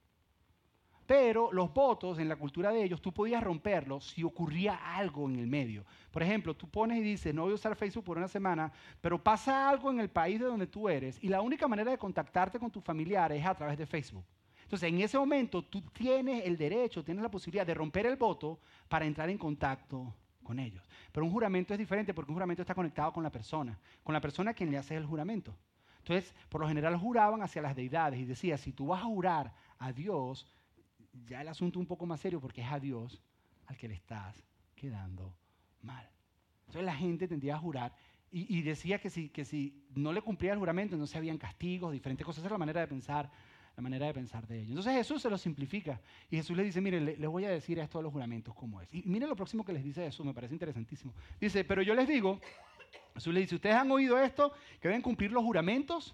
[1.05, 5.37] Pero los votos en la cultura de ellos, tú podías romperlos si ocurría algo en
[5.37, 5.85] el medio.
[6.11, 9.21] Por ejemplo, tú pones y dices, no voy a usar Facebook por una semana, pero
[9.21, 12.57] pasa algo en el país de donde tú eres y la única manera de contactarte
[12.57, 14.25] con tus familiares es a través de Facebook.
[14.63, 18.59] Entonces, en ese momento tú tienes el derecho, tienes la posibilidad de romper el voto
[18.87, 20.89] para entrar en contacto con ellos.
[21.11, 24.21] Pero un juramento es diferente porque un juramento está conectado con la persona, con la
[24.21, 25.55] persona a quien le haces el juramento.
[25.99, 29.53] Entonces, por lo general juraban hacia las deidades y decía, si tú vas a jurar
[29.77, 30.47] a Dios,
[31.27, 33.21] ya el asunto un poco más serio porque es a Dios
[33.67, 34.43] al que le estás
[34.75, 35.35] quedando
[35.81, 36.09] mal.
[36.61, 37.95] Entonces la gente tendría a jurar
[38.31, 41.93] y, decía que si, que si no le cumplía el juramento, no se habían castigos,
[41.93, 42.39] diferentes cosas.
[42.39, 43.31] Esa es la manera de pensar,
[43.77, 44.71] la manera de pensar de ellos.
[44.71, 47.79] Entonces Jesús se lo simplifica y Jesús le dice, mire, les le voy a decir
[47.79, 48.93] esto de los juramentos cómo es.
[48.93, 51.13] Y mire lo próximo que les dice Jesús, me parece interesantísimo.
[51.39, 52.41] Dice, pero yo les digo,
[53.13, 54.51] Jesús le dice, ustedes han oído esto,
[54.81, 56.13] que deben cumplir los juramentos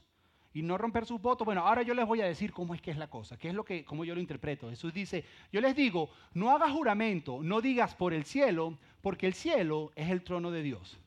[0.54, 1.46] y no romper sus votos.
[1.46, 3.54] Bueno, ahora yo les voy a decir cómo es que es la cosa, qué es
[3.54, 4.70] lo que, cómo yo lo interpreto.
[4.70, 9.34] Jesús dice, yo les digo, no hagas juramento, no digas por el cielo, porque el
[9.34, 11.00] cielo es el trono de Dios.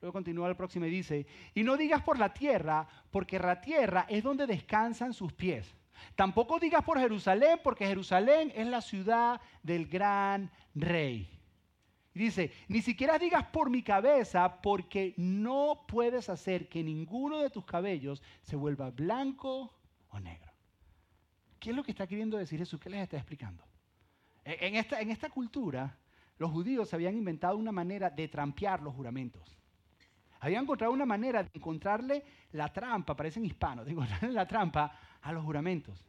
[0.00, 4.06] Luego continúa el próximo y dice, y no digas por la tierra, porque la tierra
[4.08, 5.74] es donde descansan sus pies.
[6.14, 11.39] Tampoco digas por Jerusalén, porque Jerusalén es la ciudad del gran rey.
[12.12, 17.50] Y dice, ni siquiera digas por mi cabeza, porque no puedes hacer que ninguno de
[17.50, 19.72] tus cabellos se vuelva blanco
[20.08, 20.50] o negro.
[21.60, 22.80] ¿Qué es lo que está queriendo decir Jesús?
[22.80, 23.62] ¿Qué les está explicando?
[24.44, 25.96] E, en esta, cultura,
[26.38, 29.56] los judíos habían inventado una manera de trampear los juramentos.
[30.40, 35.32] Habían encontrado una manera de encontrarle la trampa, parecen hispanos, de encontrarle la trampa a
[35.32, 36.04] los juramentos.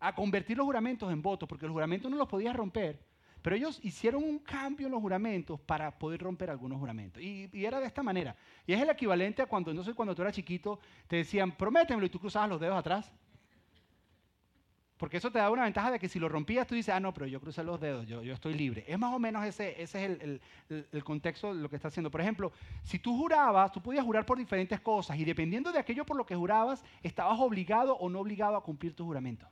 [0.00, 3.13] A convertir los juramentos en votos, porque los juramentos no los podías romper
[3.44, 7.22] pero ellos hicieron un cambio en los juramentos para poder romper algunos juramentos.
[7.22, 8.34] Y, era de esta manera.
[8.66, 12.06] Y es el equivalente a cuando, no sé, cuando tú eras chiquito, te decían, prométemelo
[12.06, 13.12] y tú cruzabas los dedos atrás.
[14.96, 17.12] Porque eso te da una ventaja de que si lo rompías, tú dices, ah, no,
[17.12, 18.82] pero yo crucé los dedos, yo, estoy libre.
[18.88, 21.88] Es más o menos ese, ese es el, el, el, contexto de lo que está
[21.88, 22.10] haciendo.
[22.10, 22.50] Por ejemplo,
[22.82, 26.24] si tú jurabas, tú podías jurar por diferentes cosas y dependiendo de aquello por lo
[26.24, 29.46] que jurabas, estabas obligado o no obligado a cumplir tu juramento.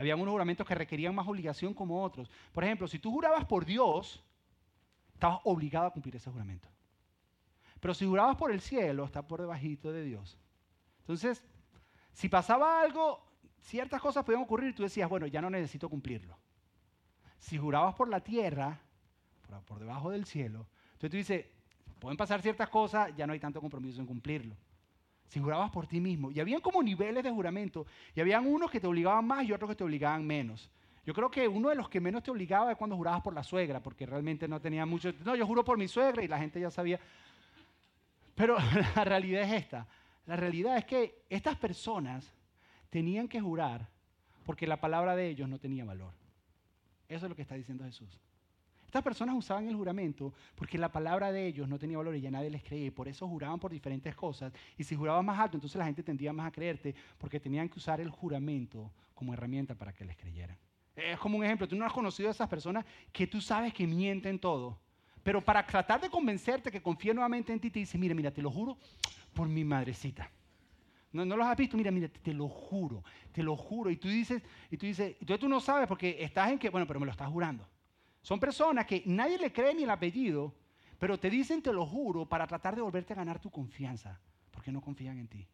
[0.00, 2.30] Había unos juramentos que requerían más obligación como otros.
[2.52, 4.24] Por ejemplo, si tú jurabas por Dios,
[5.12, 6.66] estabas obligado a cumplir ese juramento.
[7.80, 10.38] Pero si jurabas por el cielo, está por debajito de Dios.
[11.00, 11.44] Entonces,
[12.14, 13.22] si pasaba algo,
[13.60, 16.38] ciertas cosas podían ocurrir y tú decías, bueno, ya no necesito cumplirlo.
[17.38, 18.80] Si jurabas por la tierra,
[19.46, 21.44] por, por debajo del cielo, entonces tú dices,
[21.98, 24.56] pueden pasar ciertas cosas, ya no hay tanto compromiso en cumplirlo
[25.30, 26.32] si jurabas por ti mismo.
[26.32, 27.86] Y habían como niveles de juramento.
[28.16, 30.68] Y habían unos que te obligaban más y otros que te obligaban menos.
[31.06, 33.44] Yo creo que uno de los que menos te obligaba es cuando jurabas por la
[33.44, 35.12] suegra, porque realmente no tenía mucho...
[35.24, 36.98] No, yo juro por mi suegra y la gente ya sabía.
[38.34, 38.56] Pero
[38.96, 39.86] la realidad es esta.
[40.26, 42.34] La realidad es que estas personas
[42.90, 43.88] tenían que jurar
[44.44, 46.12] porque la palabra de ellos no tenía valor.
[47.08, 48.18] Eso es lo que está diciendo Jesús.
[48.90, 52.28] Estas personas usaban el juramento porque la palabra de ellos no tenía valor y ya
[52.28, 54.52] nadie les creía y por eso juraban por diferentes cosas.
[54.76, 57.78] Y si juraban más alto, entonces la gente tendía más a creerte porque tenían que
[57.78, 60.58] usar el juramento como herramienta para que les creyeran.
[60.96, 63.86] Es como un ejemplo, tú no has conocido a esas personas que tú sabes que
[63.86, 64.80] mienten todo,
[65.22, 68.42] pero para tratar de convencerte que confíe nuevamente en ti, te dice, mira, mira, te
[68.42, 68.76] lo juro
[69.32, 70.32] por mi madrecita.
[71.12, 73.88] No, no los has visto, mira, mira, te lo juro, te lo juro.
[73.88, 76.88] Y tú dices, y tú dices, entonces tú no sabes porque estás en que, bueno,
[76.88, 77.68] pero me lo estás jurando.
[78.22, 80.54] Son personas que nadie le cree ni el apellido,
[80.98, 84.70] pero te dicen, te lo juro, para tratar de volverte a ganar tu confianza, porque
[84.70, 85.46] no confían en ti.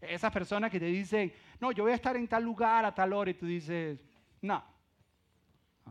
[0.00, 3.12] Esas personas que te dicen, no, yo voy a estar en tal lugar a tal
[3.12, 3.98] hora, y tú dices,
[4.42, 4.62] no.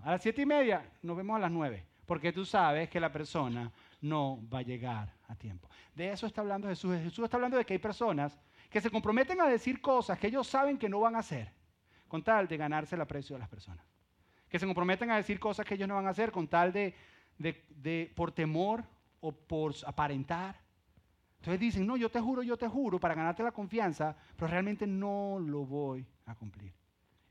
[0.04, 3.12] A las siete y media nos vemos a las nueve, porque tú sabes que la
[3.12, 5.68] persona no va a llegar a tiempo.
[5.96, 6.96] De eso está hablando Jesús.
[6.98, 8.39] Jesús está hablando de que hay personas
[8.70, 11.52] que se comprometen a decir cosas que ellos saben que no van a hacer,
[12.08, 13.88] con tal de ganarse el aprecio de las personas
[14.49, 16.95] que se comprometen a decir cosas que ellos no van a hacer con tal de,
[17.38, 18.83] de, por temor
[19.21, 20.59] o por aparentar.
[21.38, 24.85] Entonces dicen, no, yo te juro, yo te juro para ganarte la confianza, pero realmente
[24.85, 26.73] no lo voy a cumplir.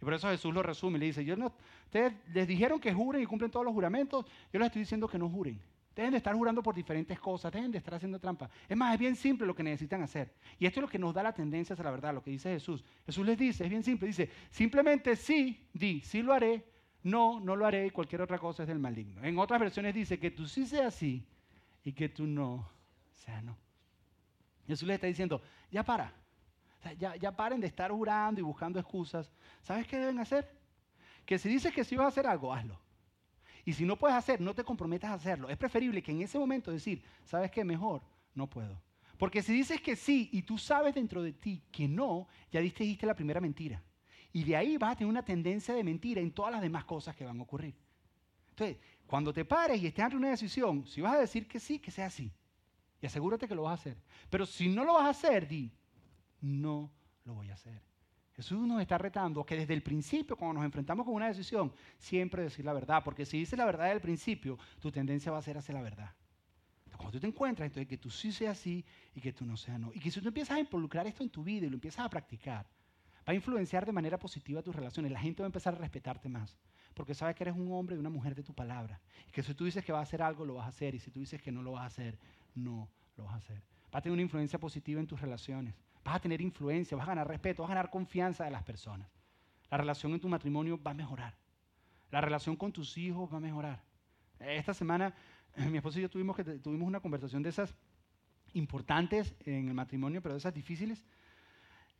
[0.00, 1.52] Y por eso Jesús lo resume le dice, yo no,
[1.84, 5.18] ustedes les dijeron que juren y cumplen todos los juramentos, yo les estoy diciendo que
[5.18, 5.60] no juren.
[5.94, 8.48] Deben de estar jurando por diferentes cosas, deben de estar haciendo trampa.
[8.68, 10.32] Es más, es bien simple lo que necesitan hacer.
[10.56, 12.50] Y esto es lo que nos da la tendencia hacia la verdad, lo que dice
[12.50, 12.84] Jesús.
[13.04, 16.64] Jesús les dice, es bien simple, dice, simplemente sí, di, sí lo haré,
[17.02, 19.22] no, no lo haré y cualquier otra cosa es del maligno.
[19.24, 21.26] En otras versiones dice que tú sí seas sí
[21.84, 22.68] y que tú no
[23.12, 23.56] sea no.
[24.66, 26.12] Jesús les está diciendo, ya para,
[26.82, 29.30] sea, ya, ya paren de estar jurando y buscando excusas.
[29.62, 30.50] ¿Sabes qué deben hacer?
[31.24, 32.78] Que si dices que sí vas a hacer algo, hazlo.
[33.64, 35.48] Y si no puedes hacer, no te comprometas a hacerlo.
[35.48, 37.64] Es preferible que en ese momento decir, ¿sabes qué?
[37.64, 38.02] Mejor,
[38.34, 38.80] no puedo.
[39.18, 43.04] Porque si dices que sí y tú sabes dentro de ti que no, ya dijiste
[43.04, 43.82] la primera mentira.
[44.32, 47.16] Y de ahí vas a tener una tendencia de mentira en todas las demás cosas
[47.16, 47.74] que van a ocurrir.
[48.50, 51.78] Entonces, cuando te pares y estés ante una decisión, si vas a decir que sí,
[51.78, 52.32] que sea así.
[53.00, 53.96] Y asegúrate que lo vas a hacer.
[54.28, 55.70] Pero si no lo vas a hacer, di,
[56.40, 56.90] no
[57.24, 57.80] lo voy a hacer.
[58.34, 62.42] Jesús nos está retando que desde el principio, cuando nos enfrentamos con una decisión, siempre
[62.42, 63.02] decir la verdad.
[63.04, 65.82] Porque si dices la verdad desde el principio, tu tendencia va a ser hacer la
[65.82, 66.12] verdad.
[66.96, 69.78] Cuando tú te encuentras, entonces que tú sí seas sí y que tú no seas
[69.78, 69.92] no.
[69.94, 72.10] Y que si tú empiezas a involucrar esto en tu vida y lo empiezas a
[72.10, 72.66] practicar,
[73.28, 75.12] va a influenciar de manera positiva tus relaciones.
[75.12, 76.56] La gente va a empezar a respetarte más.
[76.94, 78.98] Porque sabe que eres un hombre y una mujer de tu palabra.
[79.28, 80.94] Y que si tú dices que vas a hacer algo, lo vas a hacer.
[80.94, 82.18] Y si tú dices que no lo vas a hacer,
[82.54, 83.62] no lo vas a hacer.
[83.94, 85.74] Va a tener una influencia positiva en tus relaciones.
[86.02, 89.10] Vas a tener influencia, vas a ganar respeto, vas a ganar confianza de las personas.
[89.70, 91.36] La relación en tu matrimonio va a mejorar.
[92.10, 93.82] La relación con tus hijos va a mejorar.
[94.40, 95.14] Esta semana
[95.70, 97.74] mi esposo y yo tuvimos, que, tuvimos una conversación de esas
[98.54, 101.04] importantes en el matrimonio, pero de esas difíciles.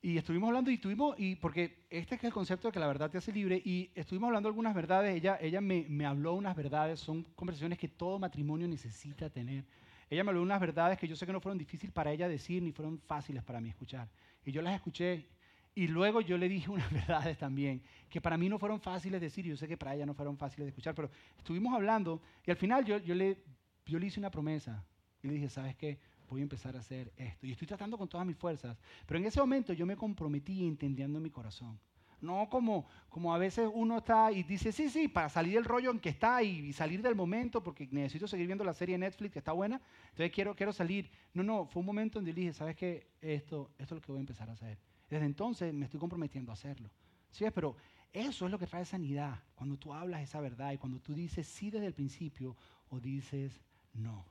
[0.00, 3.10] Y estuvimos hablando y tuvimos, y porque este es el concepto de que la verdad
[3.10, 7.00] te hace libre, y estuvimos hablando algunas verdades, ella, ella me, me habló unas verdades,
[7.00, 9.64] son conversaciones que todo matrimonio necesita tener.
[10.08, 12.62] Ella me habló unas verdades que yo sé que no fueron difíciles para ella decir,
[12.62, 14.08] ni fueron fáciles para mí escuchar.
[14.44, 15.26] Y yo las escuché,
[15.74, 19.26] y luego yo le dije unas verdades también, que para mí no fueron fáciles de
[19.26, 22.22] decir, y yo sé que para ella no fueron fáciles de escuchar, pero estuvimos hablando,
[22.46, 23.38] y al final yo, yo, le,
[23.84, 24.84] yo le hice una promesa,
[25.22, 25.98] y le dije, ¿sabes qué?
[26.28, 27.46] Voy a empezar a hacer esto.
[27.46, 28.76] Y estoy tratando con todas mis fuerzas.
[29.06, 31.78] Pero en ese momento yo me comprometí entendiendo en mi corazón.
[32.20, 35.90] No como, como a veces uno está y dice, sí, sí, para salir del rollo
[35.92, 39.38] en que está y, salir del momento, porque necesito seguir viendo la serie Netflix que
[39.38, 41.10] está buena, entonces quiero, quiero salir.
[41.32, 43.06] No, no, fue un momento donde dije, ¿sabes qué?
[43.20, 44.78] Esto, esto es lo que voy a empezar a hacer.
[45.08, 46.90] Desde entonces me estoy comprometiendo a hacerlo.
[47.30, 47.44] ¿Sí?
[47.54, 47.76] Pero
[48.12, 51.46] eso es lo que trae sanidad, cuando tú hablas esa verdad y cuando tú dices
[51.46, 52.56] sí desde el principio
[52.88, 53.60] o dices
[53.92, 54.24] no.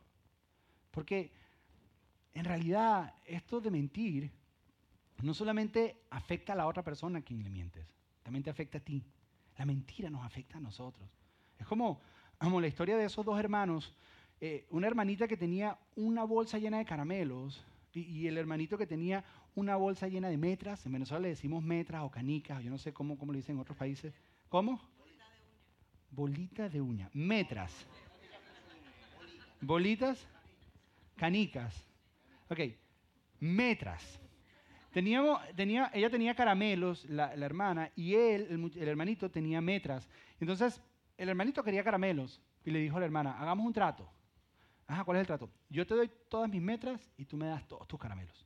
[0.92, 1.32] Porque
[2.38, 4.32] en realidad esto de mentir
[5.24, 8.82] no solamente afecta a la otra persona a quien le mientes, también te afecta a
[8.82, 9.04] ti.
[9.58, 11.10] La mentira nos afecta a nosotros.
[11.58, 12.00] Es como,
[12.38, 13.96] como la historia de esos dos hermanos,
[14.40, 19.26] eh, una hermanita que tenía una bolsa llena de caramelos y, el hermanito que tenía
[19.56, 20.86] una bolsa llena de metras.
[20.86, 23.78] En Venezuela le decimos metras o canicas, yo no sé cómo, cómo dicen en otros
[23.78, 24.14] países.
[24.50, 24.80] ¿Cómo?
[26.12, 27.10] Bolita de uña.
[27.14, 27.74] Metras.
[29.60, 30.24] Bolitas,
[31.16, 31.87] canicas.
[32.50, 32.60] Ok,
[33.40, 34.20] metras.
[34.92, 40.10] Teníamos, tenía, ella tenía caramelos, la, hermana, y él, el, el, hermanito, tenía metras.
[40.40, 40.82] Entonces,
[41.18, 44.10] el hermanito quería caramelos y le dijo a la hermana, hagamos un trato.
[44.88, 45.52] Ajá, ¿cuál es el trato?
[45.70, 48.46] Yo te doy todas mis metras y tú me das todos tus caramelos.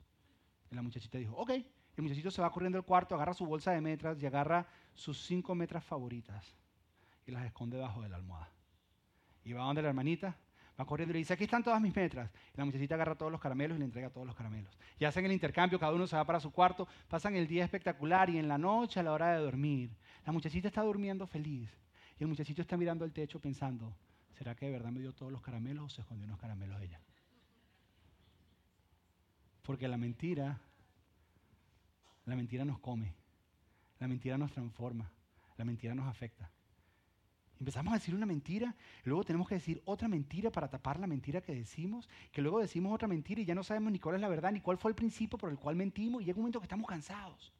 [0.72, 1.52] Y la muchachita dijo, ok.
[1.98, 5.22] El muchachito se va corriendo al cuarto, agarra su bolsa de metras y agarra sus
[5.26, 6.56] cinco metras favoritas
[7.26, 8.50] y las esconde debajo de la almohada.
[9.44, 10.38] Y va donde la hermanita,
[10.86, 12.30] corriendo y le dice, aquí están todas mis metras.
[12.56, 14.78] La muchachita agarra todos los caramelos y le entrega todos los caramelos.
[15.00, 18.30] Y hacen el intercambio, cada uno se va para su cuarto, pasan el día espectacular
[18.30, 19.92] y en la noche, a la hora de dormir,
[20.26, 21.70] la muchachita está durmiendo feliz.
[22.20, 23.96] Y el muchachito está mirando al techo pensando,
[24.38, 27.00] ¿será que de verdad me dio todos los caramelos o se escondió unos caramelos ella?
[29.64, 30.60] Porque la mentira,
[32.26, 33.14] la mentira nos come,
[34.00, 35.12] la mentira nos transforma,
[35.58, 36.50] la mentira nos afecta.
[37.62, 41.42] Empezamos a decir una mentira, luego tenemos que decir otra mentira para tapar la mentira
[41.42, 44.30] que decimos, que luego decimos otra mentira y ya no sabemos ni cuál es la
[44.30, 46.66] verdad, ni cuál fue el principio por el cual mentimos, y llega un momento que
[46.66, 47.54] estamos cansados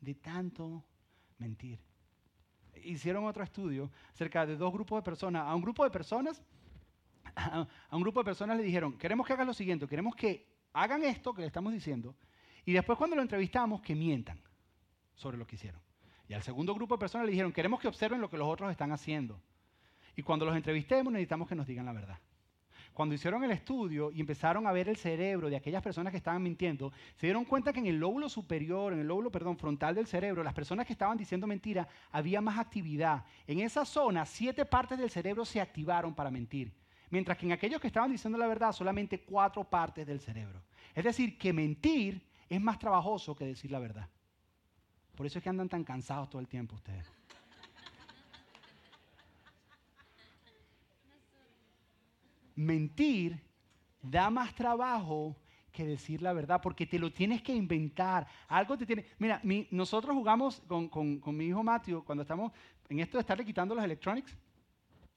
[0.00, 0.84] de tanto
[1.38, 1.78] mentir.
[2.82, 5.44] Hicieron otro estudio acerca de dos grupos de personas.
[5.46, 6.42] A un grupo de personas,
[7.36, 11.04] a un grupo de personas le dijeron, queremos que hagan lo siguiente, queremos que hagan
[11.04, 12.16] esto que le estamos diciendo,
[12.64, 14.40] y después cuando lo entrevistamos, que mientan
[15.14, 15.85] sobre lo que hicieron.
[16.28, 18.70] Y al segundo grupo de personas le dijeron, queremos que observen lo que los otros
[18.70, 19.40] están haciendo.
[20.16, 22.18] Y cuando los entrevistemos necesitamos que nos digan la verdad.
[22.96, 26.42] Cuando hicieron el estudio y empezaron a ver el cerebro de aquellas personas que estaban
[26.42, 30.06] mintiendo, se dieron cuenta que en el lóbulo superior, en el lóbulo, perdón, frontal del
[30.06, 33.24] cerebro, las personas que estaban diciendo mentira, había más actividad.
[33.46, 36.72] En esa zona, siete partes del cerebro se activaron para mentir.
[37.10, 40.62] Mientras que en aquellos que estaban diciendo la verdad, solamente cuatro partes del cerebro.
[40.94, 44.08] Es decir, que mentir es más trabajoso que decir la verdad.
[45.16, 47.06] Por eso es que andan tan cansados todo el tiempo ustedes.
[52.54, 53.38] Mentir
[54.02, 55.36] da más trabajo
[55.72, 58.26] que decir la verdad, porque te lo tienes que inventar.
[58.48, 59.04] Algo te tiene.
[59.18, 62.52] Mira, mi- nosotros jugamos con, con- con mi hijo Matthew, cuando estamos
[62.88, 64.34] en esto de estarle quitando los electronics,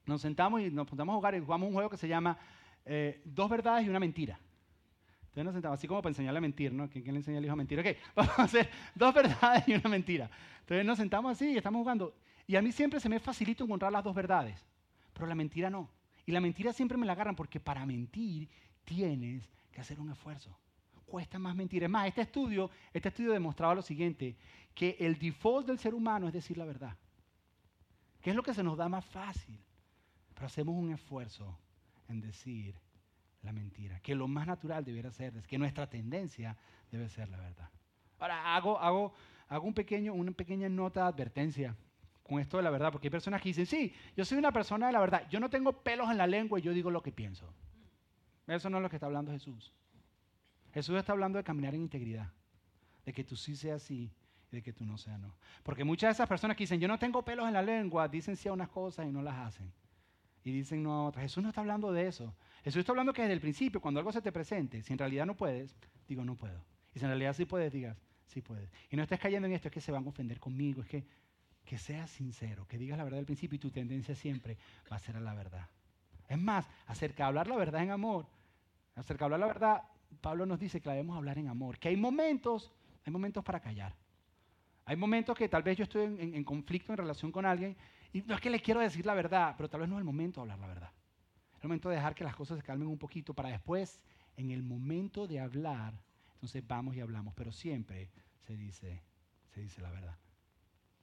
[0.04, 2.36] nos sentamos y nos puntamos a jugar y jugamos un juego que se llama
[2.84, 4.38] eh, Dos verdades y una mentira.
[5.30, 6.90] Entonces nos sentamos así como para enseñarle a mentir, ¿no?
[6.90, 7.78] ¿Quién, le enseña al hijo a mentir?
[7.78, 10.28] Ok, vamos a hacer dos verdades y una mentira.
[10.60, 12.16] Entonces nos sentamos así y estamos jugando.
[12.48, 14.66] Y a mí siempre se me facilita encontrar las dos verdades,
[15.12, 15.88] pero la mentira no.
[16.26, 18.48] Y la mentira siempre me la agarran porque para mentir
[18.84, 20.58] tienes que hacer un esfuerzo.
[21.06, 21.84] Cuesta más mentir.
[21.84, 24.36] Es más, este estudio, este estudio demostraba lo siguiente,
[24.74, 26.96] que el default del ser humano es decir la verdad.
[28.20, 29.60] Que es lo que se nos da más fácil.
[30.34, 31.56] Pero hacemos un esfuerzo
[32.08, 32.74] en decir
[33.42, 34.00] la mentira.
[34.00, 36.56] Que lo más natural debiera ser, es que nuestra tendencia
[36.90, 37.70] debe ser la verdad.
[38.18, 39.14] Ahora, hago, hago,
[39.48, 41.76] hago un pequeño, una pequeña nota de advertencia
[42.22, 44.86] con esto de la verdad, porque hay personas que dicen, sí, yo soy una persona
[44.86, 47.10] de la verdad, yo no tengo pelos en la lengua y yo digo lo que
[47.10, 47.52] pienso.
[48.46, 49.72] Eso no es lo que está hablando Jesús.
[50.72, 52.32] Jesús está hablando de caminar en integridad,
[53.04, 54.12] de que tú sí seas sí
[54.52, 55.34] y de que tú no seas no.
[55.62, 58.36] Porque muchas de esas personas que dicen, yo no tengo pelos en la lengua, dicen
[58.36, 59.72] sí a unas cosas y no las hacen.
[60.44, 61.24] Y dicen no a otras.
[61.24, 62.34] Jesús no está hablando de eso.
[62.64, 65.26] Jesús está hablando que desde el principio, cuando algo se te presente, si en realidad
[65.26, 65.74] no puedes,
[66.06, 66.62] digo no puedo.
[66.94, 67.96] Y si en realidad sí puedes, digas
[68.26, 68.70] sí puedes.
[68.90, 71.04] Y no estés cayendo en esto, es que se van a ofender conmigo, es que,
[71.64, 74.56] que seas sincero, que digas la verdad al principio y tu tendencia siempre
[74.90, 75.68] va a ser a la verdad.
[76.28, 78.26] Es más, acerca de hablar la verdad en amor,
[78.94, 79.82] acerca de hablar la verdad,
[80.20, 82.70] Pablo nos dice que la debemos hablar en amor, que hay momentos,
[83.04, 83.94] hay momentos para callar.
[84.84, 87.76] Hay momentos que tal vez yo estoy en, en- conflicto en relación con alguien
[88.12, 90.04] y no es que le quiero decir la verdad, pero tal vez no es el
[90.04, 90.90] momento de hablar la verdad.
[91.60, 94.00] Es momento de dejar que las cosas se calmen un poquito para después,
[94.38, 95.92] en el momento de hablar,
[96.32, 98.08] entonces vamos y hablamos, pero siempre
[98.46, 99.02] se dice,
[99.50, 100.16] se dice la verdad.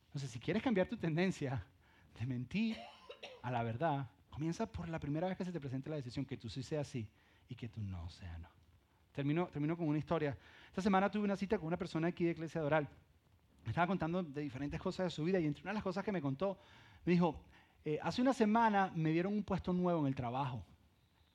[0.08, 1.64] Entonces, si quieres cambiar tu tendencia
[2.20, 2.76] de mentir
[3.44, 6.38] a la verdad, comienza por la primera vez que se te presente la decisión, que
[6.38, 7.08] tú sí seas sí
[7.48, 8.50] y que tú no seas no.
[9.12, 10.36] Termino, termino con una historia.
[10.70, 12.90] Esta semana tuve una cita con una persona aquí de Iglesia Doral.
[13.64, 16.04] Me estaba contando de diferentes cosas de su vida y entre una de las cosas
[16.04, 16.58] que me contó,
[17.06, 17.44] me dijo,
[17.86, 20.64] eh, hace una semana me dieron un puesto nuevo en el trabajo.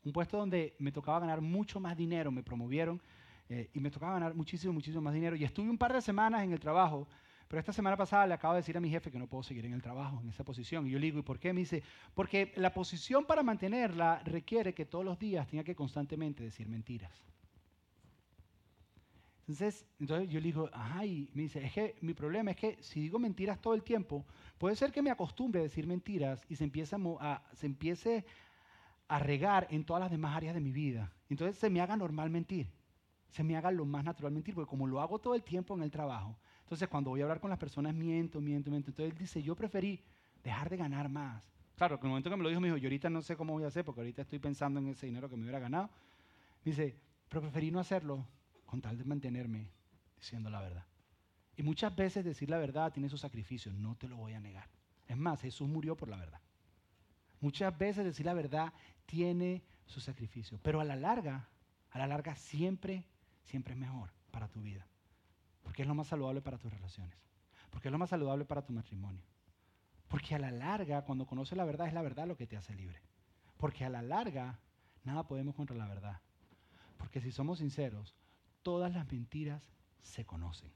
[0.05, 3.01] Un puesto donde me tocaba ganar mucho más dinero, me promovieron
[3.49, 5.37] eh, y me tocaba ganar muchísimo, muchísimo más dinero.
[5.37, 7.07] Y estuve un par de semanas en el trabajo,
[7.49, 9.67] pero esta semana pasada le acabo de decir a mi jefe que no puedo seguir
[9.67, 10.87] en el trabajo, en esa posición.
[10.87, 11.53] Y yo le digo, ¿y por qué?
[11.53, 11.83] Me dice,
[12.15, 17.23] porque la posición para mantenerla requiere que todos los días tenga que constantemente decir mentiras.
[19.53, 22.79] Entonces, entonces yo le digo, ajá, y me dice, es que mi problema es que
[22.81, 24.25] si digo mentiras todo el tiempo,
[24.57, 28.25] puede ser que me acostumbre a decir mentiras y se empiece a, se empiece
[29.09, 31.13] a regar en todas las demás áreas de mi vida.
[31.29, 32.73] Entonces se me haga normal mentir,
[33.29, 35.83] se me haga lo más natural mentir, porque como lo hago todo el tiempo en
[35.83, 38.91] el trabajo, entonces cuando voy a hablar con las personas miento, miento, miento.
[38.91, 40.03] Entonces él dice, yo preferí
[40.43, 41.43] dejar de ganar más.
[41.77, 43.37] Claro, que en el momento que me lo dijo, me dijo, yo ahorita no sé
[43.37, 45.91] cómo voy a hacer, porque ahorita estoy pensando en ese dinero que me hubiera ganado.
[46.65, 46.97] Me dice,
[47.29, 48.27] pero preferí no hacerlo
[48.73, 49.69] con tal de mantenerme
[50.17, 50.87] diciendo la verdad.
[51.59, 54.67] Y muchas veces decir la verdad tiene sus sacrificios, no te lo voy a negar.
[55.07, 56.41] Es más, Jesús murió por la verdad.
[57.43, 58.73] Muchas veces decir la verdad
[59.05, 61.51] tiene sus sacrificios, pero a la larga,
[61.91, 63.05] a la larga siempre,
[63.45, 64.87] siempre es mejor para tu vida.
[65.63, 67.19] Porque es lo más saludable para tus relaciones.
[67.71, 69.23] Porque es lo más saludable para tu matrimonio.
[70.09, 72.75] Porque a la larga, cuando conoces la verdad, es la verdad lo que te hace
[72.75, 73.03] libre.
[73.59, 74.59] Porque a la larga,
[75.05, 76.23] nada podemos contra la verdad.
[76.97, 78.17] Porque si somos sinceros,
[78.63, 79.71] todas las mentiras
[80.03, 80.71] se conocen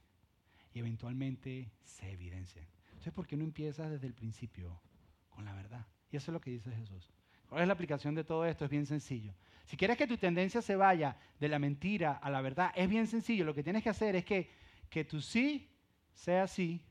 [0.73, 2.67] y eventualmente se evidencian.
[2.87, 4.81] Entonces, ¿por qué no empiezas desde el principio
[5.29, 5.85] con la verdad?
[6.11, 7.11] Y eso es lo que dice Jesús.
[7.47, 8.65] ¿Cuál es la aplicación de todo esto?
[8.65, 9.33] Es bien sencillo.
[9.65, 13.07] Si quieres que tu tendencia se vaya de la mentira a la verdad, es bien
[13.07, 13.45] sencillo.
[13.45, 14.49] Lo que tienes que hacer es que,
[14.89, 15.69] que tu sí
[16.13, 16.81] sea sí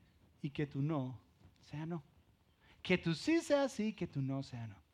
[0.41, 1.19] y que tu no
[1.63, 2.03] sea no.
[2.81, 4.86] Que tu sí sea sí, que tu no sea no.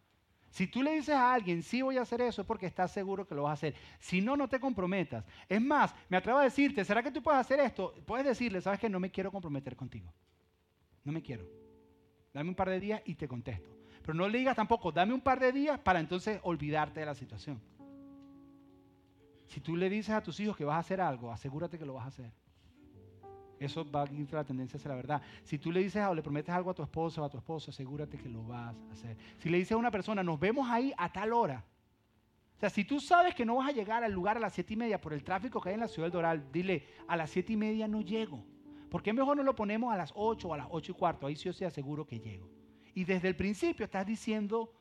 [0.54, 3.26] Si tú le dices a alguien, sí voy a hacer eso, es porque estás seguro
[3.26, 3.76] que lo vas a hacer.
[3.98, 5.26] Si no, no te comprometas.
[5.50, 7.96] Es más, me atrevo a decirte, ¿será que tú puedes hacer esto?
[8.06, 10.14] Puedes decirle, sabes que no me quiero comprometer contigo.
[11.04, 11.44] No me quiero.
[12.32, 13.76] Dame un par de días y te contesto.
[14.04, 17.16] Pero no le digas tampoco, dame un par de días para entonces olvidarte de la
[17.16, 17.60] situación.
[19.48, 21.96] Si tú le dices a tus hijos que vas a hacer algo, asegúrate que lo
[21.96, 22.32] vas a hacer.
[23.60, 25.22] Eso va a la tendencia hacia la verdad.
[25.44, 27.72] Si tú le dices o le prometes algo a tu esposo o a tu esposo,
[27.72, 29.18] asegúrate que lo vas a hacer.
[29.40, 31.64] Si le dices a una persona, nos vemos ahí a tal hora.
[32.58, 34.74] O sea, si tú sabes que no vas a llegar al lugar a las siete
[34.74, 37.30] y media por el tráfico que hay en la ciudad del Doral, dile, a las
[37.30, 38.46] siete y media no llego.
[38.90, 41.28] ¿Por qué mejor no lo ponemos a las ocho o a las ocho y cuarto?
[41.28, 42.50] Ahí sí yo sí aseguro que llego.
[42.94, 44.72] Y desde el principio estás diciendo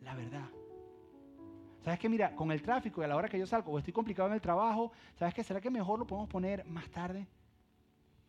[0.00, 0.48] la verdad.
[1.82, 2.08] ¿Sabes qué?
[2.08, 4.34] Mira, con el tráfico y a la hora que yo salgo, o estoy complicado en
[4.34, 5.42] el trabajo, ¿sabes qué?
[5.42, 7.26] ¿Será que mejor lo podemos poner más tarde?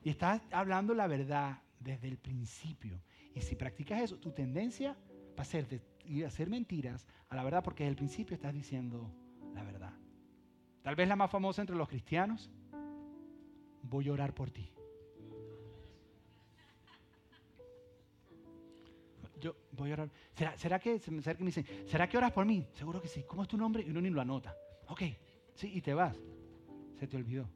[0.04, 3.02] Y estás hablando la verdad desde el principio.
[3.34, 4.98] Y si practicas eso, tu tendencia
[5.38, 8.36] va a ser de ir a hacer mentiras a la verdad porque desde el principio
[8.36, 9.14] estás diciendo
[9.54, 9.94] la verdad.
[10.82, 12.52] Tal vez la más famosa entre los cristianos,
[13.84, 14.72] voy a orar por ti.
[19.40, 20.12] Yo voy a orar.
[20.34, 22.68] ¿Será, será que se me acerca y me dice, ¿será que oras por mí?
[22.74, 23.24] Seguro que sí.
[23.28, 23.84] ¿Cómo es tu nombre?
[23.84, 24.56] Y uno ni lo anota.
[24.88, 25.02] Ok,
[25.56, 26.18] sí, y te vas.
[27.00, 27.48] Se te olvidó.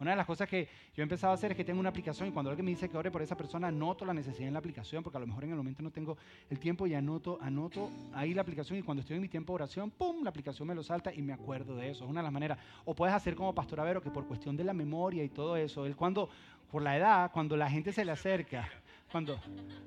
[0.00, 2.28] Una de las cosas que yo he empezado a hacer es que tengo una aplicación
[2.28, 4.58] y cuando alguien me dice que ore por esa persona, anoto la necesidad en la
[4.58, 6.16] aplicación, porque a lo mejor en el momento no tengo
[6.50, 9.56] el tiempo y anoto, anoto ahí la aplicación y cuando estoy en mi tiempo de
[9.56, 12.04] oración, ¡pum!, la aplicación me lo salta y me acuerdo de eso.
[12.04, 12.58] Es una de las maneras.
[12.84, 15.86] O puedes hacer como Pastor Avero, que por cuestión de la memoria y todo eso,
[15.86, 16.28] él cuando,
[16.70, 18.68] por la edad, cuando la gente se le acerca,
[19.14, 19.38] cuando,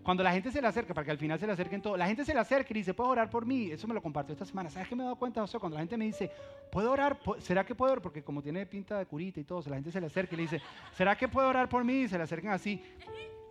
[0.03, 2.07] cuando la gente se le acerca, para que al final se le acerquen todos, la
[2.07, 3.69] gente se le acerca y dice, ¿puedo orar por mí?
[3.69, 4.69] Eso me lo compartió esta semana.
[4.69, 5.59] ¿Sabes qué me he dado cuenta, José?
[5.59, 6.31] Cuando la gente me dice,
[6.71, 7.19] ¿puedo orar?
[7.39, 8.01] ¿Será que puedo orar?
[8.01, 10.43] Porque como tiene pinta de curita y todo, la gente se le acerca y le
[10.43, 10.61] dice,
[10.93, 12.03] ¿será que puedo orar por mí?
[12.03, 12.81] Y se le acercan así.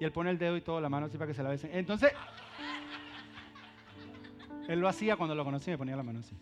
[0.00, 1.68] Y él pone el dedo y todo, la mano así para que se la besen.
[1.74, 2.10] Entonces,
[4.68, 6.34] él lo hacía cuando lo conocí, me ponía la mano así.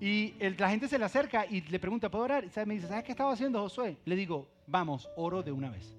[0.00, 2.44] Y la gente se le acerca y le pregunta, ¿puedo orar?
[2.44, 3.96] Y me dice, ¿sabes qué estaba haciendo Josué?
[4.04, 5.96] Le digo, vamos, oro de una vez.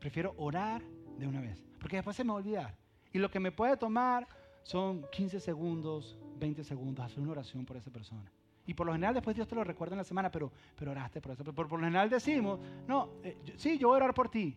[0.00, 0.82] Prefiero orar
[1.18, 2.76] de una vez, porque después se me va a olvidar.
[3.12, 4.26] Y lo que me puede tomar
[4.62, 8.30] son 15 segundos, 20 segundos, hacer una oración por esa persona.
[8.66, 11.20] Y por lo general después Dios te lo recuerda en la semana, pero, pero oraste
[11.20, 11.44] por eso.
[11.44, 14.56] Por, por lo general decimos, no, eh, sí, yo voy a orar por ti.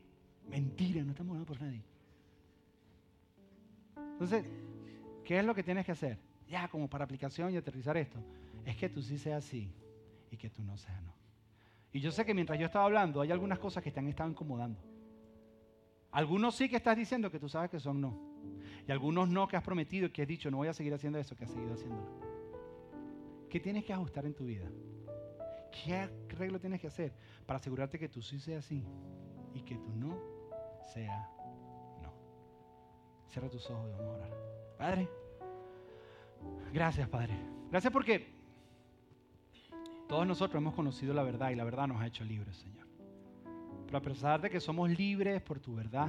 [0.49, 1.81] Mentira, no estamos orando por nadie.
[3.95, 4.49] Entonces,
[5.23, 6.19] ¿qué es lo que tienes que hacer?
[6.53, 8.19] Ya, como para aplicación y aterrizar esto,
[8.63, 9.73] es que tú sí seas sí
[10.29, 11.11] y que tú no seas no.
[11.91, 14.29] Y yo sé que mientras yo estaba hablando, hay algunas cosas que te han estado
[14.29, 14.79] incomodando.
[16.11, 18.19] Algunos sí que estás diciendo que tú sabes que son no.
[18.87, 21.17] Y algunos no que has prometido y que has dicho, no voy a seguir haciendo
[21.17, 22.07] eso, que has seguido haciéndolo.
[23.49, 24.69] ¿Qué tienes que ajustar en tu vida?
[25.71, 27.13] ¿Qué arreglo tienes que hacer
[27.47, 28.85] para asegurarte que tú sí seas sí
[29.55, 30.19] y que tú no
[30.93, 31.27] sea
[32.03, 32.13] no?
[33.27, 34.31] Cierra tus ojos y vamos a orar.
[34.77, 35.09] Padre,
[36.71, 37.33] gracias, Padre.
[37.69, 38.33] Gracias porque
[40.07, 42.87] todos nosotros hemos conocido la verdad y la verdad nos ha hecho libres, Señor.
[43.85, 46.07] Pero a pesar de que somos libres por tu verdad,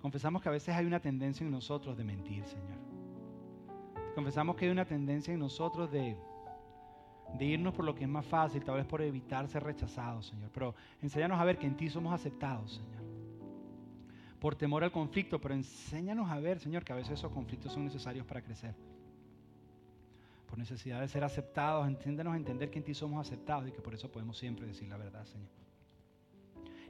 [0.00, 2.78] confesamos que a veces hay una tendencia en nosotros de mentir, Señor.
[4.14, 6.16] Confesamos que hay una tendencia en nosotros de,
[7.38, 10.50] de irnos por lo que es más fácil, tal vez por evitar ser rechazados, Señor.
[10.52, 12.97] Pero enséñanos a ver que en ti somos aceptados, Señor.
[14.40, 17.84] Por temor al conflicto, pero enséñanos a ver, Señor, que a veces esos conflictos son
[17.84, 18.74] necesarios para crecer.
[20.46, 23.80] Por necesidad de ser aceptados, entiéndenos a entender que en ti somos aceptados y que
[23.80, 25.48] por eso podemos siempre decir la verdad, Señor.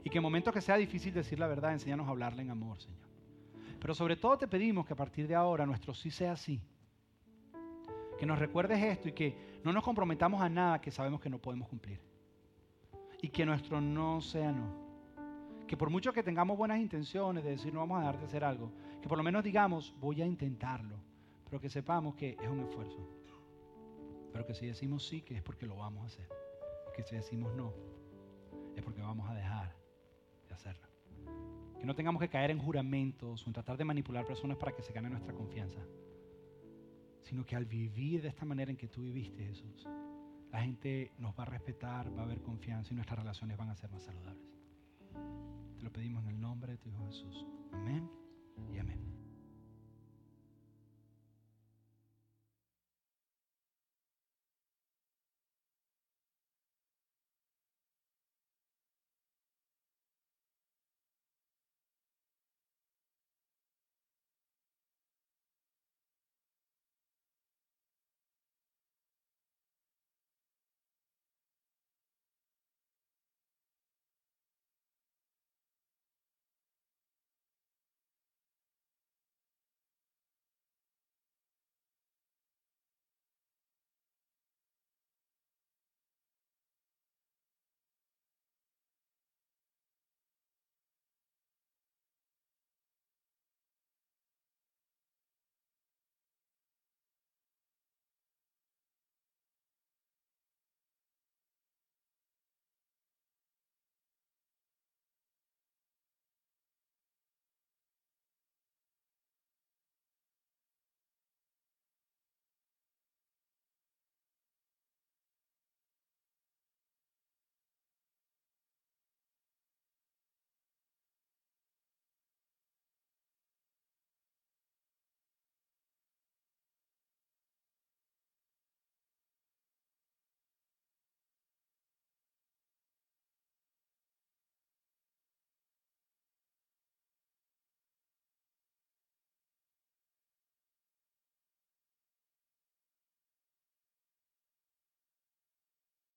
[0.03, 2.79] Y que en momentos que sea difícil decir la verdad, enséñanos a hablarle en amor,
[2.79, 3.09] Señor.
[3.79, 6.61] Pero sobre todo te pedimos que a partir de ahora nuestro sí sea sí.
[8.17, 11.39] Que nos recuerdes esto y que no nos comprometamos a nada que sabemos que no
[11.39, 11.99] podemos cumplir.
[13.21, 14.88] Y que nuestro no sea no.
[15.69, 18.43] Que por mucho que tengamos buenas intenciones de decir no vamos a dejar de hacer
[18.43, 18.71] algo,
[19.03, 20.95] que por lo menos digamos voy a intentarlo,
[21.45, 23.07] pero que sepamos que es un esfuerzo.
[24.33, 26.27] Pero que si decimos sí, que es porque lo vamos a hacer.
[26.95, 27.75] Que si decimos no,
[28.75, 29.75] es porque vamos a dejar
[30.47, 30.87] de hacerlo.
[31.79, 34.81] Que no tengamos que caer en juramentos o en tratar de manipular personas para que
[34.81, 35.79] se gane nuestra confianza.
[37.21, 39.87] Sino que al vivir de esta manera en que tú viviste, Jesús,
[40.51, 43.75] la gente nos va a respetar, va a haber confianza y nuestras relaciones van a
[43.75, 44.49] ser más saludables.
[45.79, 47.45] Te lo pedimos en el nombre de tu Hijo Jesús.
[47.71, 48.09] Amén
[48.73, 49.18] y amén.